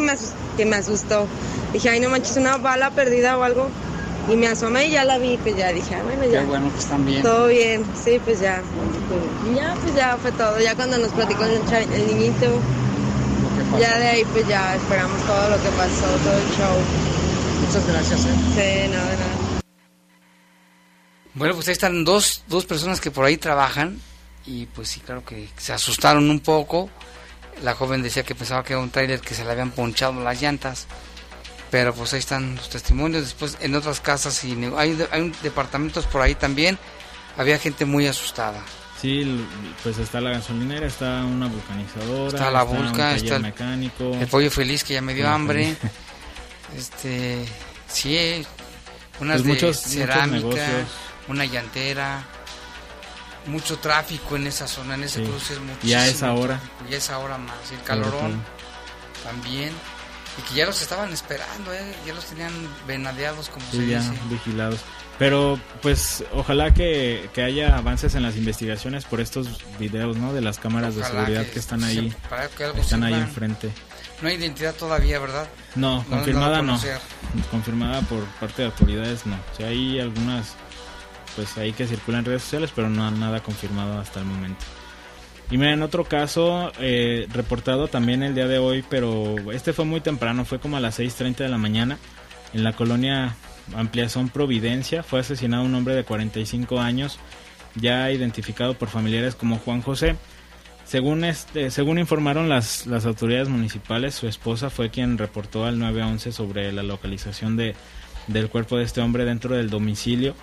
[0.58, 1.28] que me asustó.
[1.74, 3.70] Dije, ay, no manches, una bala perdida o algo.
[4.32, 6.40] Y me asomé y ya la vi, pues ya dije, ah, bueno, ya.
[6.40, 7.22] Qué bueno que están bien.
[7.22, 8.62] Todo bien, sí, pues ya.
[9.50, 10.60] Y ya, pues ya fue todo.
[10.60, 11.62] Ya cuando nos platicó el,
[11.94, 12.60] el niñito,
[13.80, 16.76] ya de ahí, pues ya esperamos todo lo que pasó, todo el show.
[17.66, 18.34] Muchas gracias, ¿eh?
[18.54, 19.45] Sí, de nada.
[21.36, 24.00] Bueno, pues ahí están dos, dos personas que por ahí trabajan
[24.46, 26.90] y pues sí, claro que se asustaron un poco.
[27.62, 30.42] La joven decía que pensaba que era un tráiler que se le habían ponchado las
[30.42, 30.88] llantas,
[31.72, 33.24] pero pues ahí están los testimonios.
[33.24, 36.78] Después en otras casas y hay, hay departamentos por ahí también,
[37.38, 38.62] había gente muy asustada.
[39.02, 39.46] Sí,
[39.84, 44.50] pues está la gasolinera, está una vulcanizadora, está la vulca, está el mecánico, el pollo
[44.50, 45.76] feliz que ya me dio hambre.
[46.78, 47.46] este,
[47.90, 48.46] sí,
[49.20, 50.86] unas pues de cerámica
[51.28, 52.24] una llantera,
[53.48, 55.90] mucho tráfico en esa zona, en ese cruce es muchísimo.
[55.90, 56.60] Y a esa hora.
[56.90, 58.42] Y a esa hora más, el calorón
[59.24, 59.72] también.
[60.38, 61.96] Y que ya los estaban esperando, ¿eh?
[62.06, 62.52] ya los tenían
[62.88, 64.82] venadeados como se ya vigilados.
[65.18, 69.48] Pero pues ojalá que, haya avances en las investigaciones por estos
[69.80, 70.34] videos, ¿no?
[70.34, 72.14] De las cámaras de seguridad que, están ahí.
[72.78, 73.72] están ahí enfrente.
[74.22, 75.48] No hay identidad todavía, ¿verdad?
[75.76, 76.80] No, confirmada no.
[77.50, 79.36] Confirmada por parte de autoridades no.
[79.36, 80.56] O sea, hay algunas
[81.36, 84.64] pues ahí que circulan en redes sociales, pero no nada confirmado hasta el momento.
[85.52, 89.86] Y mira, en otro caso, eh, reportado también el día de hoy, pero este fue
[89.86, 92.00] muy temprano, fue como a las 6.30 de la mañana,
[92.54, 93.36] en la colonia
[93.76, 97.20] Ampliación Providencia, fue asesinado un hombre de 45 años
[97.76, 100.16] ya identificado por familiares como Juan José.
[100.86, 106.32] Según, este, según informaron las, las autoridades municipales, su esposa fue quien reportó al 911
[106.32, 107.76] sobre la localización de,
[108.28, 110.36] del cuerpo de este hombre dentro del domicilio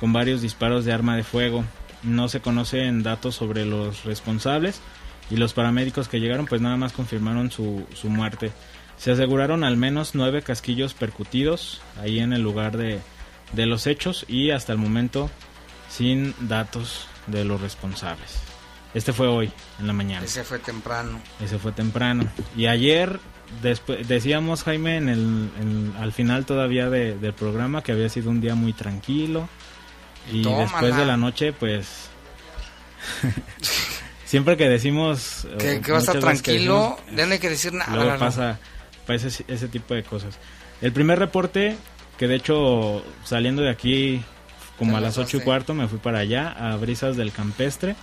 [0.00, 1.62] con varios disparos de arma de fuego.
[2.02, 4.80] No se conocen datos sobre los responsables
[5.30, 8.50] y los paramédicos que llegaron pues nada más confirmaron su, su muerte.
[8.96, 13.00] Se aseguraron al menos nueve casquillos percutidos ahí en el lugar de,
[13.52, 15.30] de los hechos y hasta el momento
[15.90, 18.40] sin datos de los responsables.
[18.94, 20.24] Este fue hoy, en la mañana.
[20.24, 21.20] Ese fue temprano.
[21.40, 22.24] Ese fue temprano.
[22.56, 23.20] Y ayer,
[23.62, 28.54] después, decíamos, Jaime, en el, al final todavía del programa que había sido un día
[28.54, 29.48] muy tranquilo.
[30.32, 32.08] Y, después de la noche, pues...
[34.24, 35.46] siempre que decimos...
[35.58, 37.94] Que, va a estar tranquilo, ya no hay que decir nada.
[37.94, 38.58] Luego pasa,
[39.06, 40.38] pasa ese, ese tipo de cosas.
[40.80, 41.76] El primer reporte,
[42.18, 44.22] que de hecho saliendo de aquí
[44.78, 47.96] como a las ocho y cuarto, me fui para allá, a Brisas del Campestre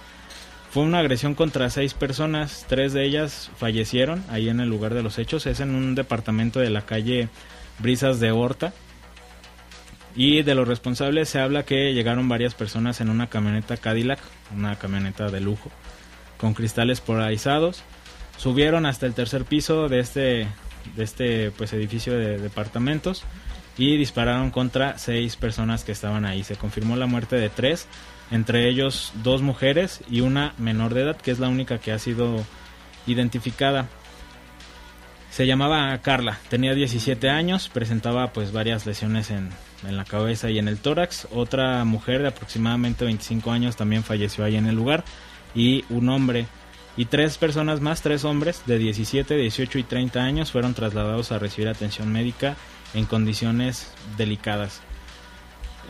[0.77, 5.01] fue una agresión contra seis personas, tres de ellas fallecieron ahí en el lugar de
[5.01, 7.29] los hechos, es en un departamento de la calle
[7.79, 8.73] Brisas de Horta.
[10.17, 14.19] Y de los responsables se habla que llegaron varias personas en una camioneta Cadillac,
[14.51, 15.69] una camioneta de lujo,
[16.37, 17.83] con cristales polarizados.
[18.35, 20.47] Subieron hasta el tercer piso de este,
[20.95, 23.23] de este pues, edificio de departamentos
[23.77, 26.43] y dispararon contra seis personas que estaban ahí.
[26.43, 27.87] Se confirmó la muerte de tres
[28.31, 31.99] entre ellos dos mujeres y una menor de edad, que es la única que ha
[31.99, 32.43] sido
[33.05, 33.87] identificada.
[35.37, 39.51] Se llamaba Carla, tenía 17 años, presentaba pues varias lesiones en,
[39.87, 41.27] en, la cabeza y en el tórax.
[41.31, 45.03] Otra mujer de aproximadamente 25 años también falleció ahí en el lugar
[45.53, 46.47] y un hombre
[46.97, 51.37] y tres personas más, tres hombres de 17, 18 y 30 años fueron trasladados a
[51.37, 52.55] recibir atención médica
[52.95, 54.81] en condiciones delicadas.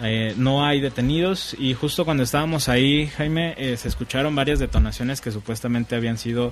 [0.04, 5.22] Eh, no hay detenidos y justo cuando estábamos ahí, Jaime, eh, se escucharon varias detonaciones
[5.22, 6.52] que supuestamente habían sido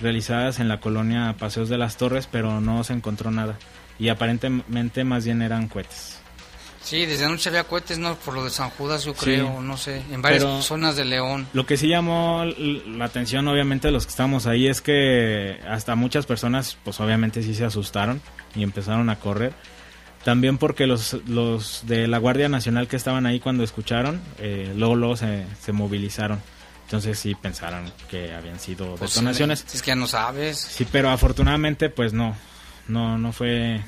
[0.00, 3.58] realizadas en la colonia Paseos de las Torres, pero no se encontró nada
[3.98, 6.20] y aparentemente más bien eran cohetes.
[6.82, 8.14] Sí, desde anoche había cohetes, ¿no?
[8.16, 11.46] Por lo de San Judas, yo creo, no sé, en varias zonas de León.
[11.54, 15.94] Lo que sí llamó la atención, obviamente, de los que estábamos ahí es que hasta
[15.94, 18.20] muchas personas, pues obviamente sí se asustaron
[18.54, 19.54] y empezaron a correr
[20.24, 24.96] también porque los, los de la Guardia Nacional que estaban ahí cuando escucharon, eh, luego,
[24.96, 26.40] luego se, se, movilizaron.
[26.84, 29.64] Entonces sí pensaron que habían sido pues detonaciones.
[29.72, 30.58] es que ya no sabes.
[30.58, 32.36] Sí, pero afortunadamente pues no,
[32.88, 33.80] no, no fue,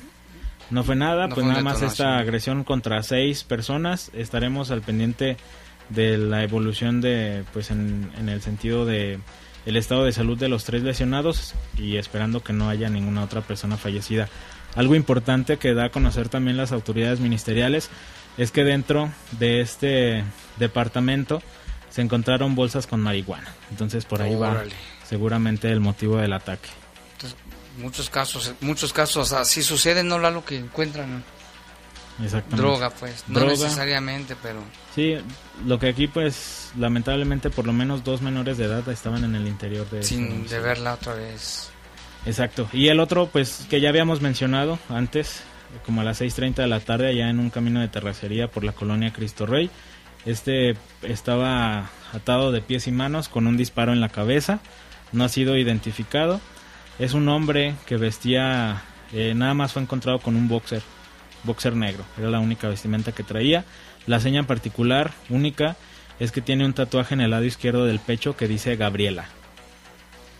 [0.69, 1.29] no fue nada.
[1.29, 4.11] pues nada más esta agresión contra seis personas.
[4.13, 5.37] Estaremos al pendiente
[5.89, 9.19] de la evolución de, pues en, en el sentido de
[9.67, 13.41] el estado de salud de los tres lesionados y esperando que no haya ninguna otra
[13.41, 14.29] persona fallecida.
[14.75, 17.89] Algo importante que da a conocer también las autoridades ministeriales
[18.37, 20.23] es que dentro de este
[20.57, 21.41] departamento
[21.89, 23.53] se encontraron bolsas con marihuana.
[23.71, 24.63] Entonces por ahí va
[25.07, 26.69] seguramente el motivo del ataque.
[27.13, 27.37] Entonces,
[27.77, 31.23] muchos casos, muchos casos así suceden, no lo que encuentran.
[32.23, 32.61] Exactamente.
[32.61, 34.59] Droga, pues, no necesariamente, pero...
[34.95, 35.15] Sí,
[35.65, 39.47] lo que aquí, pues, lamentablemente, por lo menos dos menores de edad estaban en el
[39.47, 40.01] interior de...
[40.01, 41.69] Sin de verla otra vez.
[42.25, 42.67] Exacto.
[42.73, 45.43] Y el otro, pues, que ya habíamos mencionado antes,
[45.85, 48.71] como a las 6.30 de la tarde, allá en un camino de terracería por la
[48.71, 49.69] colonia Cristo Rey.
[50.27, 54.59] Este estaba atado de pies y manos con un disparo en la cabeza.
[55.13, 56.41] No ha sido identificado.
[56.99, 58.81] Es un hombre que vestía,
[59.13, 60.81] eh, nada más fue encontrado con un boxer,
[61.45, 62.03] boxer negro.
[62.17, 63.63] Era la única vestimenta que traía.
[64.05, 65.77] La seña en particular, única,
[66.19, 69.29] es que tiene un tatuaje en el lado izquierdo del pecho que dice Gabriela.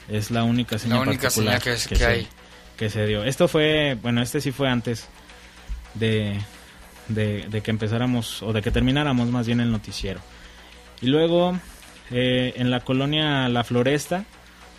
[0.10, 2.28] Es la única señal que, se, hay.
[2.76, 3.23] que se dio.
[3.23, 5.08] Esto fue, bueno, este sí fue antes
[5.93, 6.41] de,
[7.08, 10.20] de, que empezáramos, o de que termináramos más bien el noticiero.
[11.02, 11.58] Y luego,
[12.12, 14.26] eh, en la colonia La Floresta,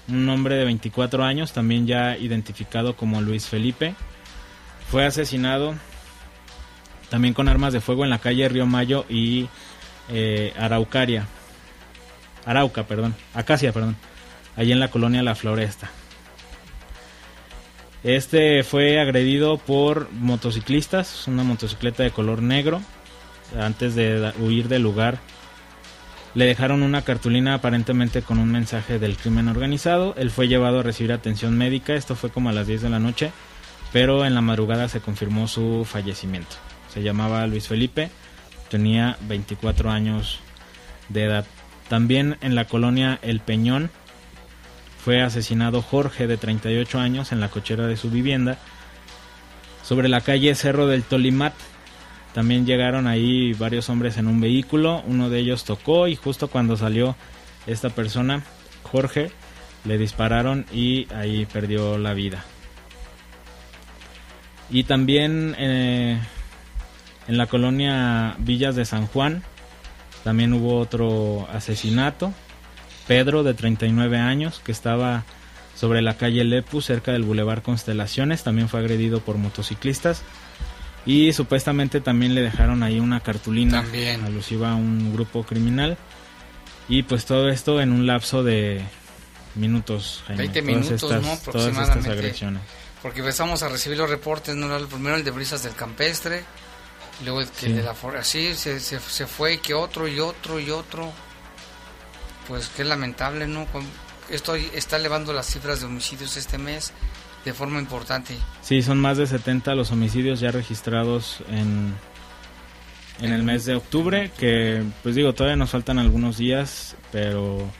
[0.09, 3.95] un hombre de 24 años, también ya identificado como Luis Felipe,
[4.91, 5.75] fue asesinado
[7.11, 9.49] también con armas de fuego en la calle Río Mayo y
[10.09, 11.27] eh, Araucaria.
[12.45, 13.15] Arauca, perdón.
[13.35, 13.97] Acacia, perdón
[14.59, 15.89] allí en la colonia La Floresta.
[18.05, 22.81] Este fue agredido por motociclistas, una motocicleta de color negro.
[23.59, 25.19] Antes de huir del lugar,
[26.35, 30.15] le dejaron una cartulina aparentemente con un mensaje del crimen organizado.
[30.17, 33.01] Él fue llevado a recibir atención médica, esto fue como a las 10 de la
[33.01, 33.33] noche,
[33.93, 36.57] pero en la madrugada se confirmó su fallecimiento.
[36.93, 38.11] Se llamaba Luis Felipe,
[38.71, 40.39] tenía 24 años
[41.09, 41.47] de edad.
[41.89, 43.91] También en la colonia El Peñón
[45.09, 48.59] fue asesinado Jorge de 38 años en la cochera de su vivienda
[49.83, 51.55] sobre la calle Cerro del Tolimat.
[52.35, 56.77] También llegaron ahí varios hombres en un vehículo, uno de ellos tocó y justo cuando
[56.77, 57.17] salió
[57.67, 58.43] esta persona,
[58.83, 59.31] Jorge,
[59.87, 62.45] le dispararon y ahí perdió la vida.
[64.69, 66.21] Y también eh,
[67.29, 69.43] en la colonia Villas de San Juan,
[70.23, 72.35] también hubo otro asesinato.
[73.09, 75.25] Pedro, de 39 años, que estaba
[75.75, 80.23] sobre la calle Lepu, cerca del Boulevard Constelaciones, también fue agredido por motociclistas.
[81.07, 83.83] Y supuestamente también le dejaron ahí una cartulina
[84.25, 85.97] alusiva a un grupo criminal.
[86.89, 88.83] Y pues todo esto en un lapso de
[89.55, 90.23] minutos.
[90.29, 91.33] 20 minutos, ¿no?
[91.33, 92.11] Aproximadamente.
[92.11, 92.63] agresiones.
[93.03, 94.69] Porque empezamos a recibir los reportes, ¿no?
[94.87, 96.45] Primero el de brisas del campestre,
[97.25, 100.71] luego el que de la así se, se, se, fue, que otro y otro y
[100.71, 101.11] otro.
[102.49, 103.67] Pues qué lamentable, ¿no?
[104.31, 106.93] Esto está elevando las cifras de homicidios este mes
[107.45, 108.35] de forma importante.
[108.63, 111.95] Sí, son más de 70 los homicidios ya registrados en,
[113.21, 117.71] en el mes de octubre, que pues digo, todavía nos faltan algunos días, pero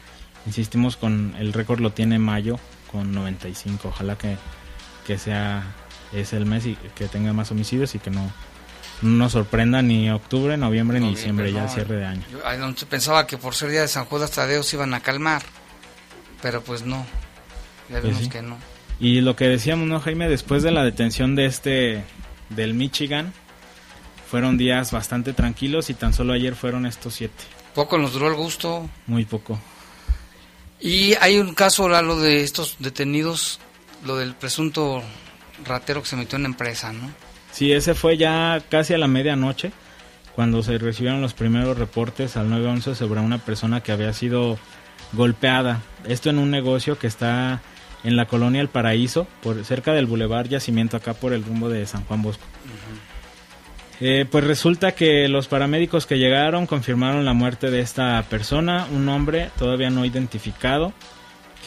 [0.47, 2.59] insistimos con el récord lo tiene mayo
[2.91, 3.89] con 95.
[3.89, 4.37] Ojalá que,
[5.07, 5.75] que sea
[6.13, 8.31] es el mes y que tenga más homicidios y que no,
[9.03, 12.23] nos sorprenda ni octubre, noviembre, ni diciembre, ya cierre de año.
[12.31, 15.43] Yo, pensaba que por ser día de San Judas Tadeo se iban a calmar,
[16.43, 17.07] pero pues no,
[17.89, 18.57] ya pues vimos que no.
[19.01, 20.29] Y lo que decíamos, ¿no, Jaime?
[20.29, 22.05] Después de la detención de este,
[22.49, 23.33] del Michigan,
[24.29, 27.45] fueron días bastante tranquilos y tan solo ayer fueron estos siete.
[27.75, 28.89] Poco nos duró el gusto.
[29.07, 29.59] Muy poco.
[30.81, 33.61] Y hay un caso, lo de estos detenidos,
[34.05, 35.03] lo del presunto
[35.65, 37.11] ratero que se metió en la empresa, ¿no?
[37.59, 39.73] Sí, ese fue ya casi a la medianoche,
[40.37, 44.61] cuando se recibieron los primeros reportes al 911 sobre una persona que había sido
[45.13, 45.83] golpeada.
[46.07, 47.61] Esto en un negocio que está
[48.05, 51.85] en la colonia El Paraíso, por cerca del Boulevard Yacimiento, acá por el rumbo de
[51.85, 52.45] San Juan Bosco.
[54.01, 59.09] Eh, pues resulta que los paramédicos que llegaron confirmaron la muerte de esta persona, un
[59.09, 60.93] hombre todavía no identificado,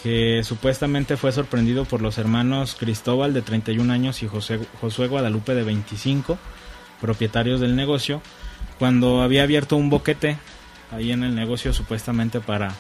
[0.04, 5.54] que supuestamente fue sorprendido por los hermanos Cristóbal de 31 años y José, Josué Guadalupe
[5.54, 6.38] de 25,
[7.00, 8.22] propietarios del negocio,
[8.80, 10.38] cuando había abierto un boquete
[10.92, 12.74] ahí en el negocio supuestamente para,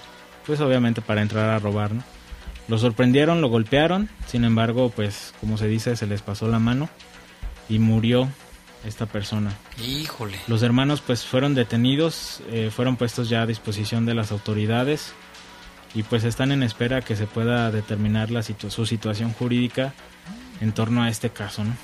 [0.45, 2.03] pues obviamente para entrar a robar, ¿no?
[2.67, 6.89] Lo sorprendieron, lo golpearon, sin embargo, pues como se dice, se les pasó la mano
[7.67, 8.29] y murió
[8.85, 9.51] esta persona.
[9.85, 10.39] Híjole.
[10.47, 15.13] Los hermanos pues fueron detenidos, eh, fueron puestos ya a disposición de las autoridades
[15.93, 19.93] y pues están en espera que se pueda determinar la su situación jurídica
[20.61, 21.75] en torno a este caso, ¿no?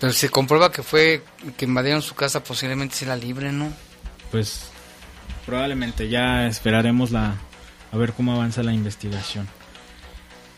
[0.00, 1.22] Pero se comprueba que fue
[1.56, 3.72] que invadieron su casa, posiblemente se la libre, ¿no?
[4.30, 4.68] Pues
[5.46, 7.36] probablemente ya esperaremos la
[7.92, 9.48] a ver cómo avanza la investigación.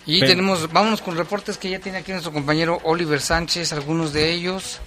[0.06, 4.32] Y tenemos, vámonos con reportes que ya tiene aquí nuestro compañero Oliver Sánchez, algunos de
[4.32, 4.80] ellos.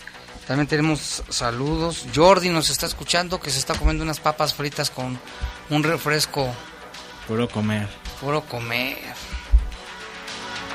[0.47, 2.07] También tenemos saludos.
[2.13, 5.19] Jordi nos está escuchando que se está comiendo unas papas fritas con
[5.69, 6.51] un refresco.
[7.31, 7.87] Puro comer.
[8.19, 8.97] Puro comer.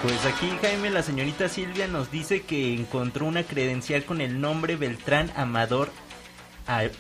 [0.03, 4.77] Pues aquí Jaime, la señorita Silvia nos dice que encontró una credencial con el nombre
[4.77, 5.93] Beltrán Amador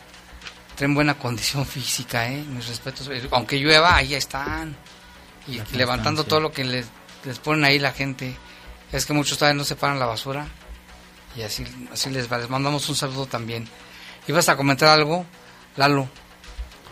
[0.78, 2.44] traen buena condición física, ¿eh?
[2.44, 3.10] Mis respetos.
[3.32, 4.78] Aunque llueva, ahí están.
[5.48, 6.86] Y levantando todo lo que les,
[7.26, 8.36] les ponen ahí la gente.
[8.92, 10.48] Es que muchos todavía no separan la basura.
[11.36, 12.38] Y así, así les va.
[12.38, 13.68] Les mandamos un saludo también.
[14.28, 15.26] ¿Ibas a comentar algo,
[15.76, 16.08] Lalo?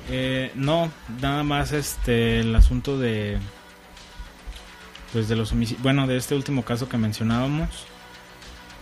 [0.09, 0.91] Eh, no,
[1.21, 3.37] nada más este el asunto de
[5.11, 7.87] pues de los bueno de este último caso que mencionábamos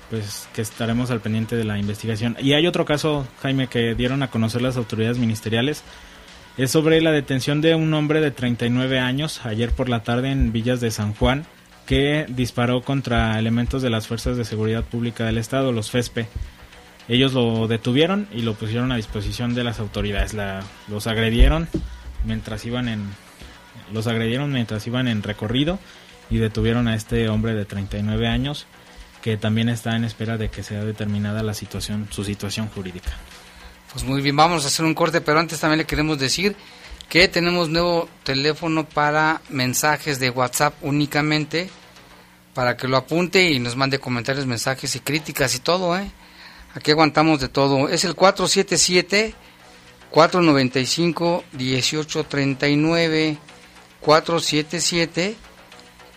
[0.09, 2.37] pues que estaremos al pendiente de la investigación.
[2.39, 5.83] Y hay otro caso, Jaime, que dieron a conocer las autoridades ministeriales.
[6.55, 10.51] Es sobre la detención de un hombre de 39 años ayer por la tarde en
[10.51, 11.47] Villas de San Juan,
[11.87, 16.27] que disparó contra elementos de las Fuerzas de Seguridad Pública del Estado, los FESPE.
[17.07, 20.33] Ellos lo detuvieron y lo pusieron a disposición de las autoridades.
[20.33, 21.67] La, los agredieron
[22.25, 23.03] mientras iban en
[23.91, 25.77] los agredieron mientras iban en recorrido
[26.29, 28.65] y detuvieron a este hombre de 39 años
[29.21, 33.11] que también está en espera de que sea determinada la situación su situación jurídica.
[33.91, 36.55] Pues muy bien, vamos a hacer un corte, pero antes también le queremos decir
[37.09, 41.69] que tenemos nuevo teléfono para mensajes de WhatsApp únicamente
[42.53, 46.09] para que lo apunte y nos mande comentarios, mensajes y críticas y todo, ¿eh?
[46.75, 47.89] Aquí aguantamos de todo.
[47.89, 49.35] Es el 477
[50.09, 53.37] 495 1839
[53.99, 55.35] 477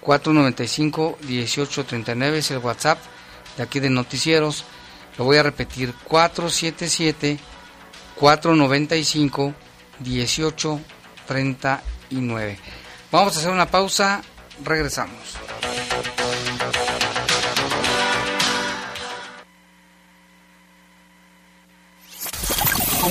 [0.00, 2.98] 495 1839 es el WhatsApp
[3.56, 4.64] de aquí de Noticieros.
[5.18, 7.38] Lo voy a repetir 477
[8.16, 9.54] 495
[10.00, 12.58] 1839.
[13.10, 14.22] Vamos a hacer una pausa,
[14.62, 15.36] regresamos.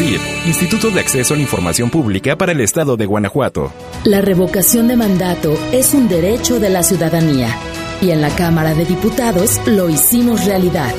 [0.00, 3.72] Instituto de Acceso a la Información Pública para el Estado de Guanajuato.
[4.04, 7.56] La revocación de mandato es un derecho de la ciudadanía
[8.00, 10.94] y en la Cámara de Diputados lo hicimos realidad.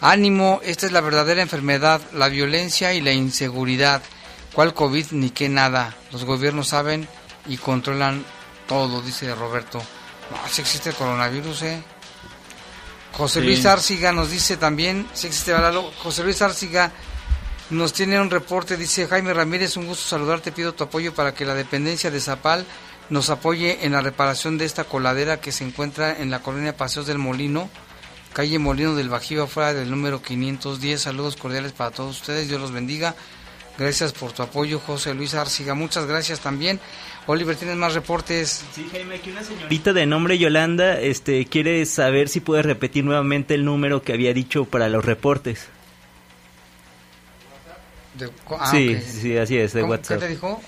[0.03, 4.01] Ánimo, esta es la verdadera enfermedad, la violencia y la inseguridad.
[4.51, 5.95] ¿Cuál COVID ni qué nada?
[6.11, 7.07] Los gobiernos saben
[7.47, 8.25] y controlan
[8.67, 9.77] todo, dice Roberto.
[9.77, 11.81] No, si existe el coronavirus, ¿eh?
[13.13, 13.45] José Sí.
[13.45, 15.55] Luis Arciga nos dice también, si existe.
[16.03, 16.91] José Luis Arciga
[17.69, 21.45] nos tiene un reporte, dice Jaime Ramírez, un gusto saludarte, pido tu apoyo para que
[21.45, 22.65] la dependencia de Zapal
[23.09, 27.07] nos apoye en la reparación de esta coladera que se encuentra en la colonia Paseos
[27.07, 27.69] del Molino,
[28.33, 31.01] calle Molino del Bajío, afuera del número 510.
[31.01, 33.15] Saludos cordiales para todos ustedes, Dios los bendiga.
[33.77, 35.73] Gracias por tu apoyo, José Luis Arciga.
[35.73, 36.79] Muchas gracias también.
[37.25, 38.63] Oliver, ¿tienes más reportes?
[38.75, 43.53] Sí, Jaime, aquí una señorita de nombre Yolanda este, quiere saber si puedes repetir nuevamente
[43.55, 45.69] el número que había dicho para los reportes.
[48.15, 48.29] De-
[48.59, 49.01] ah, sí, ok.
[49.01, 49.83] sí, así es, de.
[49.83, 50.19] WhatsApp.
[50.19, 50.61] ¿Qué te dijo?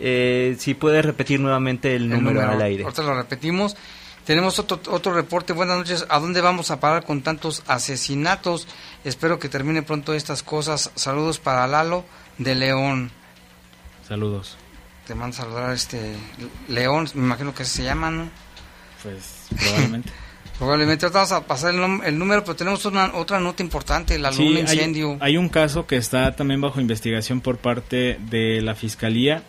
[0.00, 2.52] Eh, si puedes repetir nuevamente el, El número, número.
[2.52, 2.82] al aire.
[2.84, 3.76] Ahorita lo repetimos.
[4.28, 5.54] Tenemos otro, otro reporte.
[5.54, 6.04] Buenas noches.
[6.10, 8.68] ¿A dónde vamos a parar con tantos asesinatos?
[9.02, 10.90] Espero que termine pronto estas cosas.
[10.96, 12.04] Saludos para Lalo
[12.36, 13.10] de León.
[14.06, 14.58] Saludos.
[15.06, 16.14] Te mando a saludar este
[16.68, 18.28] León, me imagino que se llama, ¿no?
[19.02, 20.12] Pues probablemente.
[20.58, 21.72] Probablemente vamos a pasar
[22.04, 25.16] el, número, pero tenemos una, otra nota importante, la Sí, luna hay- incendio.
[25.20, 29.44] Hay, un caso que está también bajo investigación por parte de la Fiscalía.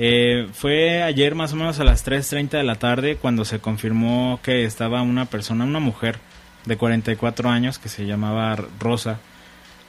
[0.00, 4.38] Eh, fue ayer más o menos a las 3.30 de la tarde cuando se confirmó
[4.44, 6.20] que estaba una persona, una mujer
[6.66, 9.18] de 44 años que se llamaba Rosa.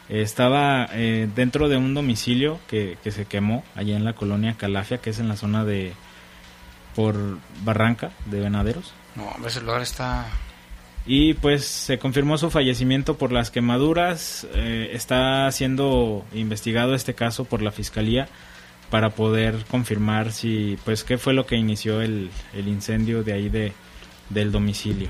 [0.09, 4.55] Eh, estaba eh, dentro de un domicilio que, que se quemó allá en la colonia
[4.57, 5.93] Calafia, que es en la zona de
[6.95, 8.93] por Barranca de Venaderos.
[9.15, 10.25] No, hombre, ese lugar está...
[11.05, 14.47] Y pues se confirmó su fallecimiento por las quemaduras.
[14.53, 18.27] eh, está siendo investigado este caso por la fiscalía
[18.89, 23.49] para poder confirmar si pues qué fue lo que inició el, el incendio de ahí
[23.49, 23.73] de
[24.29, 25.09] del domicilio.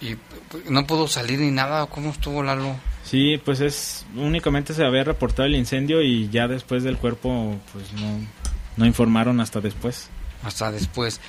[0.00, 0.14] Y
[0.50, 2.76] pues, no pudo salir ni nada, ¿cómo estuvo Lalo?
[3.04, 7.92] Sí, pues es únicamente se había reportado el incendio y ya después del cuerpo pues
[7.94, 8.20] no
[8.78, 10.08] no informaron hasta después.
[10.42, 11.20] Hasta después.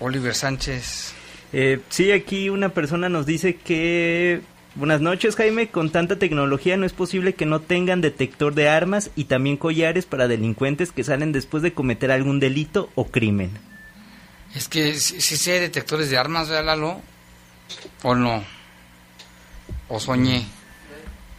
[0.00, 1.12] Oliver Sánchez.
[1.52, 4.40] Eh, sí, aquí una persona nos dice que...
[4.74, 5.68] Buenas noches, Jaime.
[5.68, 10.06] Con tanta tecnología no es posible que no tengan detector de armas y también collares
[10.06, 13.50] para delincuentes que salen después de cometer algún delito o crimen.
[14.54, 17.02] Es que si, si sí hay detectores de armas, ¿verdad, Lalo?
[18.02, 18.42] ¿O no?
[19.88, 20.46] ¿O soñé?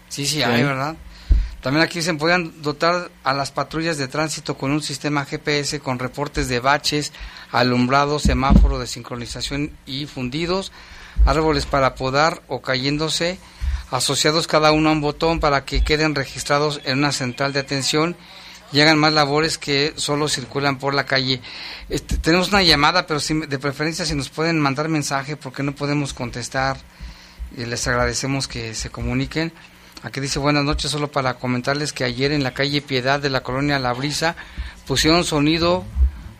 [0.10, 0.64] Sí, sí hay, Sí.
[0.64, 0.96] ¿verdad?
[1.64, 5.98] También aquí dicen, podrían dotar a las patrullas de tránsito con un sistema GPS con
[5.98, 7.14] reportes de baches,
[7.52, 10.74] alumbrado, semáforo de sincronización y fundidos,
[11.26, 13.40] árboles para podar o cayéndose,
[13.92, 18.18] asociados cada uno a un botón para que queden registrados en una central de atención
[18.74, 21.42] y hagan más labores que solo circulan por la calle.
[21.90, 25.74] Este, tenemos una llamada, pero si- de preferencia si nos pueden mandar mensaje porque no
[25.74, 26.78] podemos contestar
[27.56, 29.54] les agradecemos que se comuniquen.
[30.04, 33.42] Aquí dice buenas noches, solo para comentarles que ayer en la calle Piedad de la
[33.42, 34.36] colonia La Brisa
[34.86, 35.86] pusieron sonido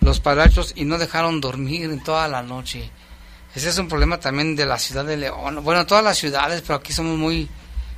[0.02, 2.92] los parachos y no dejaron dormir en toda la noche.
[3.56, 5.64] Ese es un problema también de la ciudad de León.
[5.64, 7.48] Bueno, todas las ciudades, pero aquí somos muy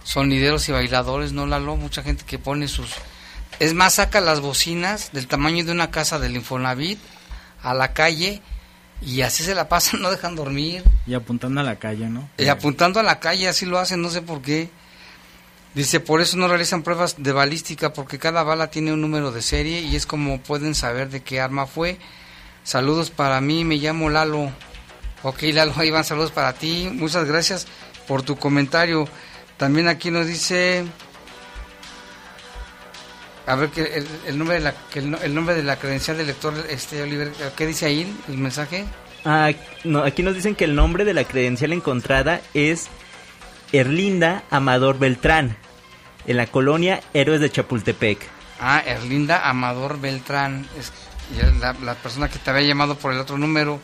[0.04, 1.76] sonideros y bailadores, ¿no, Lalo?
[1.78, 2.92] Mucha gente que pone sus...
[3.60, 7.00] Es más, saca las bocinas del tamaño de una casa del Infonavit
[7.64, 8.40] a la calle
[9.02, 10.84] y así se la pasan, no dejan dormir.
[11.08, 12.30] Y apuntando a la calle, ¿no?
[12.38, 14.70] Y apuntando a la calle, así lo hacen, no sé por qué.
[15.76, 19.42] Dice, por eso no realizan pruebas de balística, porque cada bala tiene un número de
[19.42, 21.98] serie y es como pueden saber de qué arma fue.
[22.64, 24.52] Saludos para mí, me llamo Lalo.
[25.24, 26.90] Ok, Lalo, ahí van saludos para ti.
[26.94, 27.68] Muchas gracias
[28.08, 29.08] por tu comentario.
[29.58, 30.86] También aquí nos dice...
[33.48, 36.54] A ver, que el, nombre de la, que el nombre de la credencial del lector,
[36.68, 38.86] este, Oliver, ¿qué dice ahí el mensaje?
[39.24, 39.52] Ah,
[39.84, 42.88] no, aquí nos dicen que el nombre de la credencial encontrada es
[43.72, 45.58] Erlinda Amador Beltrán,
[46.28, 48.20] en la colonia Héroes de Chapultepec.
[48.60, 50.92] Ah, Erlinda Amador Beltrán, es
[51.60, 53.80] la, la persona que te había llamado por el otro número.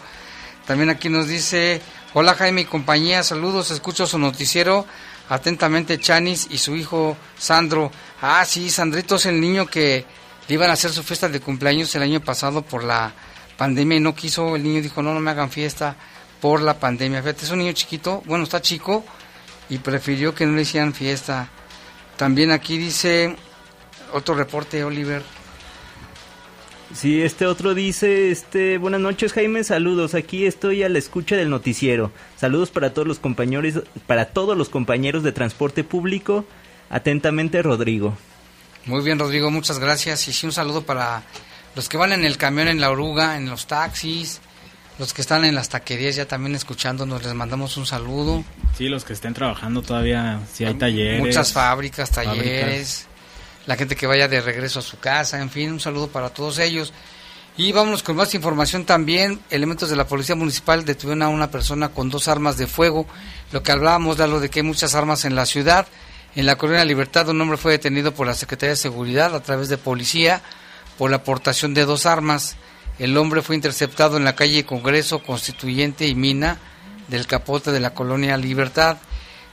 [0.66, 1.82] También aquí nos dice,
[2.14, 4.86] hola Jaime y compañía, saludos, escucho su noticiero,
[5.28, 7.92] atentamente Chanis y su hijo Sandro.
[8.22, 10.06] Ah, sí, Sandrito es el niño que
[10.48, 13.12] le iban a hacer su fiesta de cumpleaños el año pasado por la
[13.58, 15.96] pandemia y no quiso, el niño dijo, no, no me hagan fiesta
[16.39, 17.22] por la pandemia.
[17.22, 19.04] Fíjate, es un niño chiquito, bueno, está chico
[19.70, 21.50] y prefirió que no le hicieran fiesta.
[22.22, 23.36] También aquí dice
[24.13, 25.24] otro reporte, Oliver.
[26.93, 31.49] Sí, este otro dice, este, buenas noches Jaime, saludos, aquí estoy a la escucha del
[31.49, 32.11] noticiero.
[32.38, 36.45] Saludos para todos los compañeros, para todos los compañeros de transporte público.
[36.91, 38.15] Atentamente Rodrigo.
[38.86, 40.28] Muy bien, Rodrigo, muchas gracias.
[40.28, 41.24] Y sí, un saludo para
[41.74, 44.41] los que van en el camión, en la oruga, en los taxis,
[45.02, 48.43] Los que están en las taquerías ya también escuchándonos, les mandamos un saludo.
[48.78, 51.20] Sí, los que estén trabajando todavía, si hay talleres.
[51.20, 52.62] Muchas fábricas, talleres.
[52.62, 53.08] fábricas.
[53.66, 56.60] La gente que vaya de regreso a su casa, en fin, un saludo para todos
[56.60, 56.93] ellos.
[57.58, 59.39] Y vámonos con más información también.
[59.49, 63.08] Elementos de la Policía Municipal detuvieron a una persona con dos armas de fuego.
[63.52, 65.88] Lo que hablábamos, Lalo, de que hay muchas armas en la ciudad.
[66.36, 69.68] En la Colonia Libertad, un hombre fue detenido por la Secretaría de Seguridad a través
[69.68, 70.43] de policía
[70.99, 72.56] por la aportación de dos armas.
[73.02, 76.60] El hombre fue interceptado en la calle Congreso, Constituyente y Mina
[77.08, 78.97] del capote de la Colonia Libertad.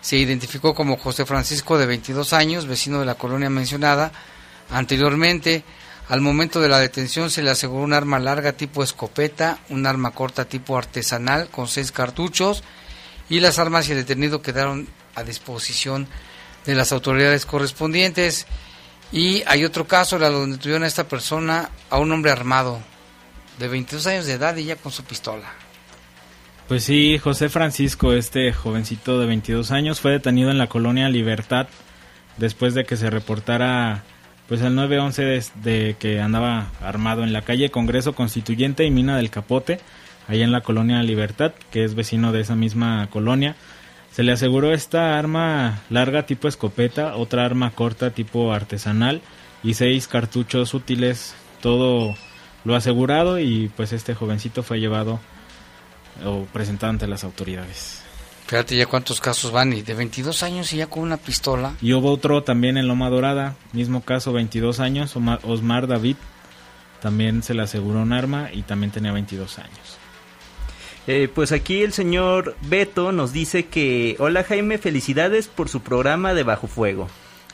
[0.03, 4.13] Se identificó como José Francisco, de 22 años, vecino de la colonia mencionada.
[4.69, 5.65] Anteriormente,
[6.11, 10.11] al momento de la detención se le aseguró un arma larga tipo escopeta, un arma
[10.11, 12.63] corta tipo artesanal con seis cartuchos
[13.31, 16.07] y las armas y el detenido quedaron a disposición
[16.67, 18.47] de las autoridades correspondientes.
[19.11, 22.83] Y hay otro caso, era donde tuvieron a esta persona, a un hombre armado
[23.59, 25.53] de 22 años de edad y ya con su pistola.
[26.69, 31.67] Pues sí, José Francisco, este jovencito de 22 años, fue detenido en la colonia Libertad
[32.37, 34.05] después de que se reportara
[34.49, 39.17] pues el 911 de, de que andaba armado en la calle Congreso Constituyente y Mina
[39.17, 39.81] del Capote,
[40.27, 43.57] ahí en la colonia Libertad, que es vecino de esa misma colonia.
[44.13, 49.23] Se le aseguró esta arma larga tipo escopeta, otra arma corta tipo artesanal
[49.63, 52.15] y seis cartuchos útiles, todo
[52.69, 55.19] lo asegurado y pues este jovencito fue llevado
[56.23, 58.03] o presentado ante las autoridades.
[58.47, 61.73] Fíjate ya cuántos casos van y de 22 años y ya con una pistola.
[61.81, 66.17] Y hubo otro también en Loma Dorada, mismo caso, 22 años, Osmar David,
[67.01, 69.99] también se le aseguró un arma y también tenía 22 años.
[71.07, 76.35] Eh, pues aquí el señor Beto nos dice que, hola Jaime, felicidades por su programa
[76.35, 77.09] de Bajo Fuego.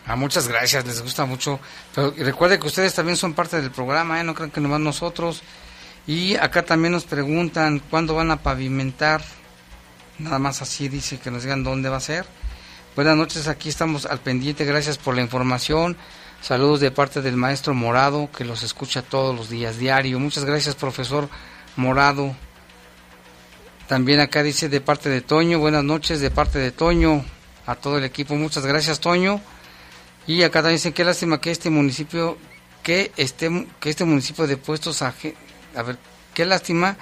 [0.07, 1.59] Ah, muchas gracias, les gusta mucho.
[1.95, 4.25] Pero recuerde que ustedes también son parte del programa, ¿eh?
[4.25, 5.43] no crean que nomás nosotros.
[6.07, 9.23] Y acá también nos preguntan cuándo van a pavimentar.
[10.19, 12.27] Nada más así dice que nos digan dónde va a ser.
[12.95, 15.97] Buenas noches, aquí estamos al pendiente, gracias por la información.
[16.43, 20.21] Saludos de parte del maestro Morado, que los escucha todos los días, diario.
[20.21, 21.31] Muchas gracias, profesor
[21.77, 22.37] Morado.
[23.89, 27.25] También acá dice de parte de Toño, buenas noches de parte de Toño,
[27.67, 29.41] a todo el equipo, muchas gracias Toño.
[30.27, 32.39] Y acá también dicen qué lástima que este municipio,
[32.83, 35.15] que este, que este municipio de puestos a,
[35.77, 35.99] a ver,
[36.33, 36.97] qué lástima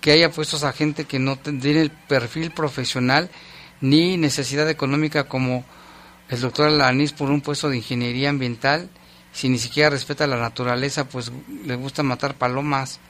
[0.00, 3.30] que haya puestos a gente que no tiene el perfil profesional
[3.80, 5.64] ni necesidad económica como
[6.28, 8.88] el doctor Alanis por un puesto de ingeniería ambiental,
[9.32, 11.30] si ni siquiera respeta la naturaleza, pues
[11.64, 13.00] le gusta matar palomas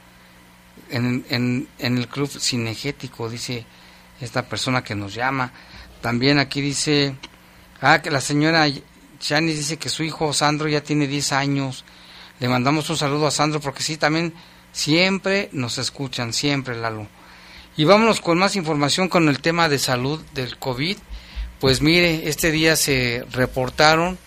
[0.89, 3.65] en, en, en el club cinegético, dice
[4.19, 5.51] esta persona que nos llama.
[6.01, 7.15] También aquí dice,
[7.81, 8.67] ah, que la señora
[9.23, 11.85] Chani dice que su hijo Sandro ya tiene 10 años.
[12.41, 14.33] Le mandamos un saludo a Sandro porque sí, también
[14.73, 17.07] siempre nos escuchan, siempre, Lalo.
[17.77, 20.97] Y vámonos con más información con el tema de salud del COVID.
[21.61, 24.17] Pues mire, este día se reportaron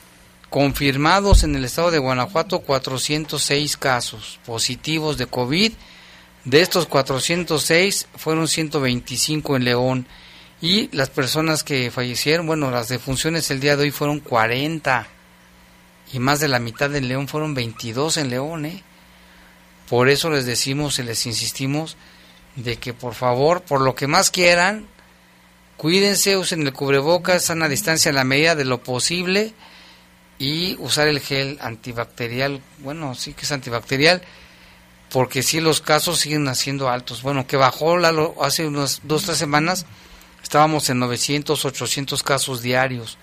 [0.49, 5.73] confirmados en el estado de Guanajuato 406 casos positivos de COVID.
[6.47, 10.07] De estos 406 fueron 125 en León.
[10.61, 15.07] Y las personas que fallecieron, bueno, las defunciones el día de hoy fueron 40.
[16.13, 18.83] Y más de la mitad en León fueron 22 en León, ¿eh?
[19.89, 21.97] Por eso les decimos y les insistimos
[22.57, 24.87] de que por favor, por lo que más quieran,
[25.77, 29.55] cuídense, usen el cubrebocas, sana distancia en la medida de lo posible
[30.39, 34.23] y usar el gel antibacterial, bueno, sí que es antibacterial,
[35.11, 37.23] porque sí los casos siguen haciendo altos.
[37.23, 39.87] Bueno, que bajó la, hace unas dos, tres semanas,
[40.47, 43.19] estábamos en 900, 800 casos diarios.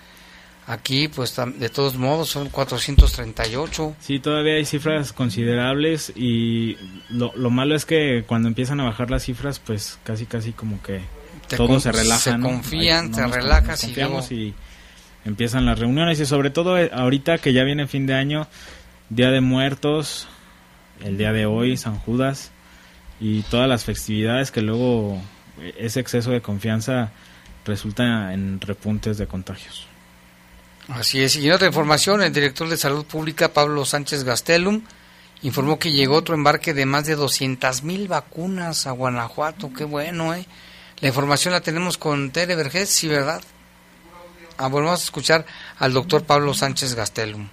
[0.66, 3.96] Aquí, pues, de todos modos, son 438.
[3.98, 6.76] Sí, todavía hay cifras considerables y
[7.08, 10.82] lo, lo malo es que cuando empiezan a bajar las cifras, pues casi casi como
[10.82, 11.00] que
[11.48, 12.18] Te todo se relaja.
[12.18, 12.46] se ¿no?
[12.46, 14.54] confían, te relajas y luego- y
[15.24, 18.46] empiezan las reuniones y sobre todo eh, ahorita que ya viene fin de año,
[19.08, 20.28] Día de Muertos,
[21.02, 22.52] el día de hoy, San Judas
[23.20, 25.20] y todas las festividades que luego
[25.76, 27.10] ese exceso de confianza
[27.64, 29.86] resulta en repuntes de contagios.
[30.88, 31.36] Así es.
[31.36, 34.82] Y en otra información, el director de Salud Pública, Pablo Sánchez Gastelum,
[35.42, 39.72] informó que llegó otro embarque de más de 200 mil vacunas a Guanajuato.
[39.72, 40.46] Qué bueno, ¿eh?
[41.00, 43.42] La información la tenemos con Tere Vergés, sí, ¿verdad?
[44.56, 45.44] Ah, vamos a escuchar
[45.78, 47.48] al doctor Pablo Sánchez Gastelum.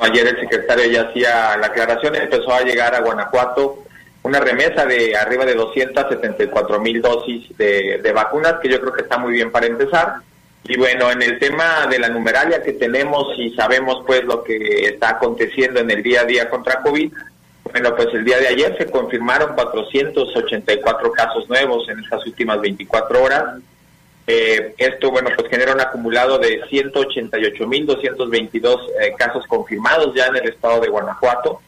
[0.00, 3.84] Ayer el secretario ya hacía la aclaración, empezó a llegar a Guanajuato
[4.22, 9.02] una remesa de arriba de 274 mil dosis de, de vacunas, que yo creo que
[9.02, 10.16] está muy bien para empezar.
[10.64, 14.56] Y bueno, en el tema de la numeralia que tenemos y sabemos pues lo que
[14.86, 17.12] está aconteciendo en el día a día contra COVID,
[17.72, 23.22] Bueno, pues el día de ayer se confirmaron 484 casos nuevos en estas últimas 24
[23.22, 23.44] horas.
[24.32, 30.50] Eh, esto, bueno, pues genera un acumulado de 188.222 eh, casos confirmados ya en el
[30.50, 31.60] estado de Guanajuato.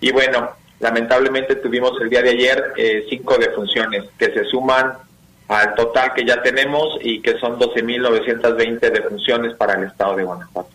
[0.00, 0.50] Y bueno,
[0.80, 4.94] lamentablemente tuvimos el día de ayer eh, cinco defunciones que se suman
[5.46, 10.70] al total que ya tenemos y que son 12.920 defunciones para el estado de Guanajuato.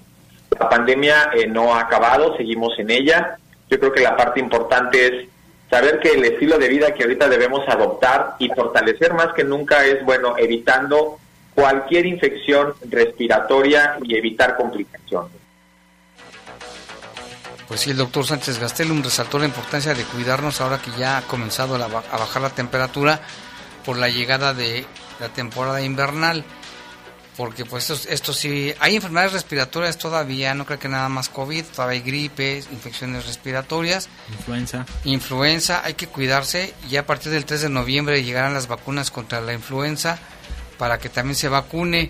[0.57, 3.37] La pandemia eh, no ha acabado, seguimos en ella.
[3.69, 5.27] Yo creo que la parte importante es
[5.69, 9.83] saber que el estilo de vida que ahorita debemos adoptar y fortalecer más que nunca
[9.85, 11.19] es, bueno, evitando
[11.53, 15.31] cualquier infección respiratoria y evitar complicaciones.
[17.67, 21.21] Pues sí, el doctor Sánchez Gastelum resaltó la importancia de cuidarnos ahora que ya ha
[21.23, 23.19] comenzado a, ba- a bajar la temperatura
[23.83, 24.85] por la llegada de
[25.19, 26.45] la temporada invernal.
[27.37, 31.65] Porque pues esto, esto sí, hay enfermedades respiratorias todavía, no creo que nada más COVID,
[31.65, 34.85] todavía hay gripes, infecciones respiratorias, Influenza.
[35.03, 39.39] influenza, hay que cuidarse y a partir del 3 de noviembre llegarán las vacunas contra
[39.39, 40.17] la influenza
[40.79, 42.09] para que también se vacune.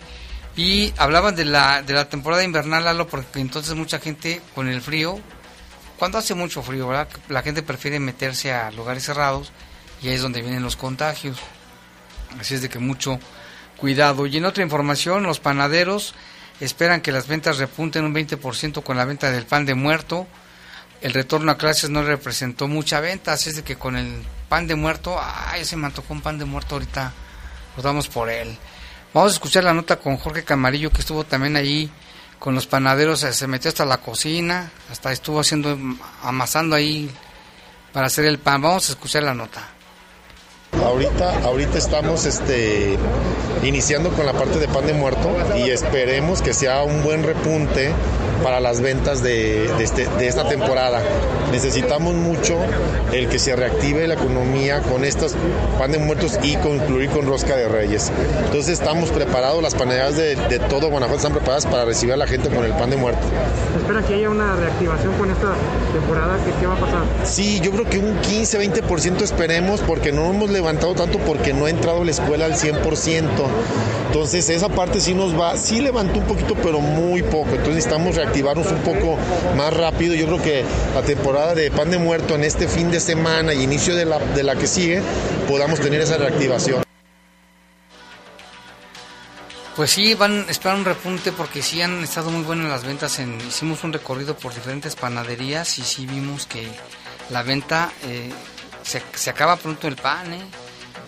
[0.56, 4.82] Y hablaban de la, de la temporada invernal, Lalo, porque entonces mucha gente con el
[4.82, 5.20] frío,
[6.00, 7.08] cuando hace mucho frío, ¿verdad?
[7.30, 9.52] La gente prefiere meterse a lugares cerrados
[10.02, 11.38] y ahí es donde vienen los contagios.
[12.40, 13.20] Así es de que mucho
[13.78, 14.26] cuidado.
[14.26, 16.14] Y en otra información, los panaderos
[16.60, 20.28] esperan que las ventas repunten un 20% con la venta del pan de muerto.
[21.02, 24.66] El retorno a clases no representó mucha venta, así es de que con el pan
[24.68, 27.14] de muerto, ay, se me antojó un pan de muerto ahorita,
[27.76, 28.58] nos damos por él.
[29.14, 31.92] Vamos a escuchar la nota con Jorge Camarillo, que estuvo también ahí
[32.40, 35.78] con los panaderos, eh, se metió hasta la cocina, hasta estuvo haciendo,
[36.24, 37.12] amasando ahí
[37.94, 38.62] para hacer el pan.
[38.62, 39.77] Vamos a escuchar la nota.
[40.76, 42.98] Ahorita, ahorita estamos este,
[43.64, 47.92] iniciando con la parte de pan de muerto y esperemos que sea un buen repunte
[48.44, 51.02] para las ventas de, de este- de esta temporada.
[51.52, 52.58] Necesitamos mucho
[53.12, 55.36] el que se reactive la economía con estos
[55.80, 58.12] pan de muertos y concluir con rosca de reyes.
[58.46, 62.28] Entonces estamos preparados, las panaderías de, de todo Guanajuato están preparadas para recibir a la
[62.28, 63.22] gente con el pan de muerto.
[63.74, 65.54] ¿Se espera que haya una reactivación con esta
[65.94, 66.38] temporada?
[66.46, 67.02] ¿Qué, qué va a pasar?
[67.26, 71.70] Sí, yo creo que un 15-20% esperemos porque no hemos levantado tanto porque no ha
[71.70, 73.28] entrado la escuela al 100%.
[74.08, 77.50] Entonces esa parte sí nos va, sí levantó un poquito pero muy poco.
[77.50, 79.18] Entonces necesitamos reactivarnos un poco
[79.56, 80.16] más rápido.
[80.16, 83.64] Yo creo que la temporada de pan de muerto en este fin de semana y
[83.64, 85.02] inicio de la, de la que sigue
[85.48, 86.84] podamos tener esa reactivación.
[89.76, 93.20] Pues sí, van a esperar un repunte porque sí han estado muy buenas las ventas.
[93.20, 96.68] En, hicimos un recorrido por diferentes panaderías y sí vimos que
[97.30, 98.32] la venta eh,
[98.88, 100.34] se, se acaba pronto el pan.
[100.34, 100.42] ¿eh?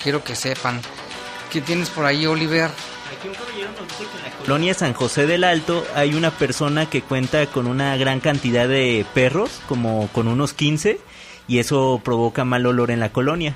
[0.01, 0.81] Quiero que sepan.
[1.51, 2.69] ¿Qué tienes por ahí, Oliver?
[4.41, 9.05] Colonia San José del Alto hay una persona que cuenta con una gran cantidad de
[9.13, 10.99] perros, como con unos 15,
[11.47, 13.55] y eso provoca mal olor en la colonia.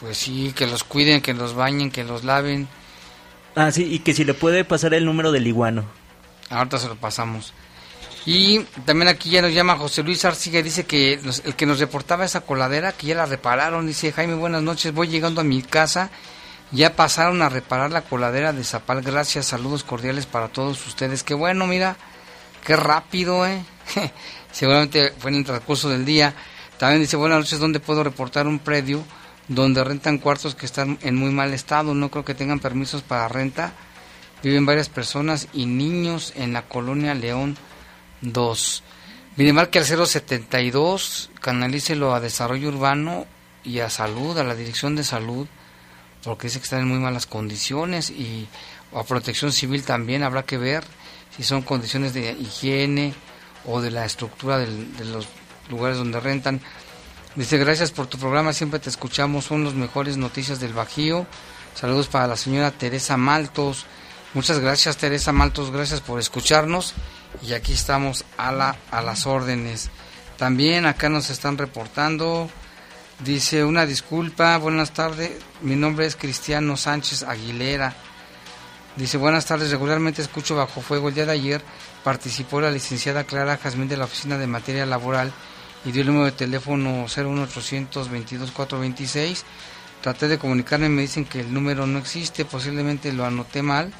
[0.00, 2.68] Pues sí, que los cuiden, que los bañen, que los laven.
[3.54, 5.84] Ah, sí, y que si le puede pasar el número del iguano.
[6.50, 7.52] Ahorita se lo pasamos.
[8.26, 11.78] Y también aquí ya nos llama José Luis Arciga, dice que nos- el que nos
[11.78, 15.62] reportaba esa coladera, que ya la repararon, dice Jaime, buenas noches, voy llegando a mi
[15.62, 16.10] casa,
[16.72, 21.34] ya pasaron a reparar la coladera de Zapal, gracias, saludos cordiales para todos ustedes, qué
[21.34, 21.96] bueno, mira,
[22.64, 23.62] qué rápido, eh,
[24.50, 26.34] seguramente fue en el transcurso del día.
[26.78, 29.04] También dice, buenas noches, ¿dónde puedo reportar un predio
[29.46, 31.94] donde rentan cuartos que están en muy mal estado?
[31.94, 33.72] No creo que tengan permisos para renta.
[34.42, 37.56] Viven varias personas y niños en la colonia León
[38.20, 38.82] 2.
[39.36, 43.26] Mire, marque al 072, canalícelo a Desarrollo Urbano
[43.64, 45.46] y a Salud, a la Dirección de Salud,
[46.24, 48.48] porque dice que están en muy malas condiciones y
[48.94, 50.84] a Protección Civil también habrá que ver
[51.36, 53.12] si son condiciones de higiene
[53.66, 55.28] o de la estructura de los
[55.68, 56.60] lugares donde rentan.
[57.34, 61.26] Dice, gracias por tu programa, siempre te escuchamos, son las mejores noticias del Bajío.
[61.74, 63.84] Saludos para la señora Teresa Maltos.
[64.32, 66.94] Muchas gracias Teresa Maltos, gracias por escucharnos
[67.42, 69.90] y aquí estamos a, la, a las órdenes.
[70.36, 72.50] También acá nos están reportando,
[73.24, 75.32] dice una disculpa, buenas tardes,
[75.62, 77.94] mi nombre es Cristiano Sánchez Aguilera.
[78.96, 81.08] Dice, buenas tardes, regularmente escucho Bajo Fuego.
[81.08, 81.62] El día de ayer
[82.02, 85.32] participó la licenciada Clara Jazmín de la Oficina de Materia Laboral
[85.84, 89.44] y dio el número de teléfono 01800 22 426.
[90.00, 93.92] Traté de comunicarme, me dicen que el número no existe, posiblemente lo anoté mal.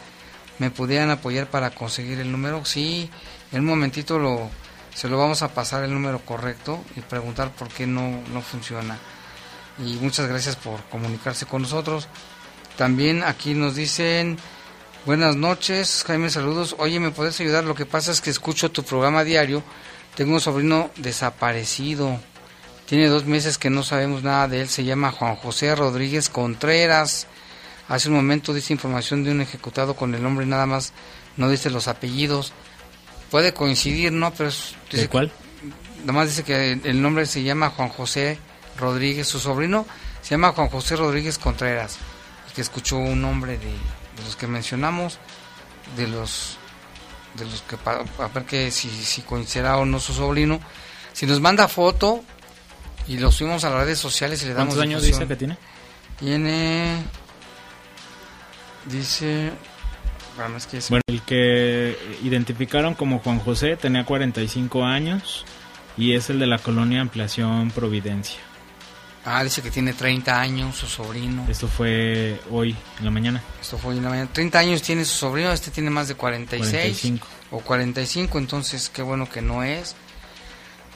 [0.58, 2.64] ¿Me pudieran apoyar para conseguir el número?
[2.64, 3.10] Sí,
[3.52, 4.50] en un momentito lo,
[4.94, 8.98] se lo vamos a pasar el número correcto y preguntar por qué no, no funciona.
[9.78, 12.08] Y muchas gracias por comunicarse con nosotros.
[12.78, 14.38] También aquí nos dicen,
[15.04, 16.76] buenas noches, Jaime, saludos.
[16.78, 17.64] Oye, ¿me puedes ayudar?
[17.64, 19.62] Lo que pasa es que escucho tu programa diario.
[20.14, 22.18] Tengo un sobrino desaparecido.
[22.86, 24.68] Tiene dos meses que no sabemos nada de él.
[24.68, 27.26] Se llama Juan José Rodríguez Contreras.
[27.88, 30.92] Hace un momento dice información de un ejecutado con el nombre y nada más.
[31.36, 32.52] No dice los apellidos.
[33.30, 34.32] Puede coincidir, ¿no?
[34.32, 35.30] Pero es- dice ¿De cuál?
[36.00, 38.38] Nada más dice que el nombre se llama Juan José
[38.78, 39.26] Rodríguez.
[39.28, 39.86] Su sobrino
[40.22, 41.98] se llama Juan José Rodríguez Contreras.
[42.54, 45.18] Que escuchó un nombre de, de los que mencionamos,
[45.96, 46.56] de los
[47.34, 50.58] de los que a ver que si, si coincidirá o no su sobrino.
[51.12, 52.24] Si nos manda foto
[53.06, 55.58] y lo subimos a las redes sociales y le damos ¿Cuántos años dice que tiene?
[56.18, 57.02] Tiene.
[58.90, 59.52] Dice.
[60.36, 65.44] Bueno, es que es- Bueno, el que identificaron como Juan José tenía 45 años
[65.96, 68.38] y es el de la colonia Ampliación Providencia.
[69.24, 71.46] Ah, dice que tiene 30 años su sobrino.
[71.48, 73.42] Esto fue hoy en la mañana.
[73.60, 74.30] Esto fue hoy en la mañana.
[74.32, 77.26] 30 años tiene su sobrino, este tiene más de 46 45.
[77.50, 79.96] o 45, entonces qué bueno que no es.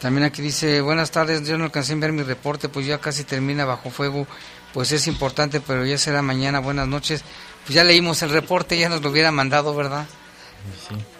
[0.01, 3.25] También aquí dice, buenas tardes, yo no alcancé a ver mi reporte, pues ya casi
[3.25, 4.27] termina bajo fuego,
[4.73, 7.23] pues es importante, pero ya será mañana, buenas noches.
[7.65, 10.07] Pues ya leímos el reporte, ya nos lo hubiera mandado, ¿verdad?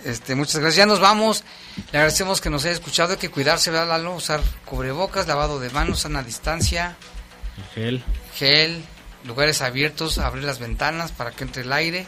[0.05, 0.77] Este, muchas gracias.
[0.77, 1.45] Ya nos vamos.
[1.93, 3.13] Le agradecemos que nos haya escuchado.
[3.13, 4.15] Hay que cuidarse, ¿verdad, Lalo?
[4.15, 6.97] Usar cubrebocas, lavado de manos, sana distancia,
[7.57, 8.05] El gel.
[8.37, 8.83] gel,
[9.25, 12.07] lugares abiertos, abrir las ventanas para que entre el aire.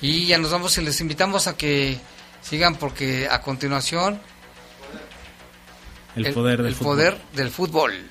[0.00, 1.98] Y ya nos vamos y les invitamos a que
[2.42, 4.20] sigan porque a continuación
[6.16, 6.96] El, poder del el fútbol.
[6.96, 8.10] poder del fútbol.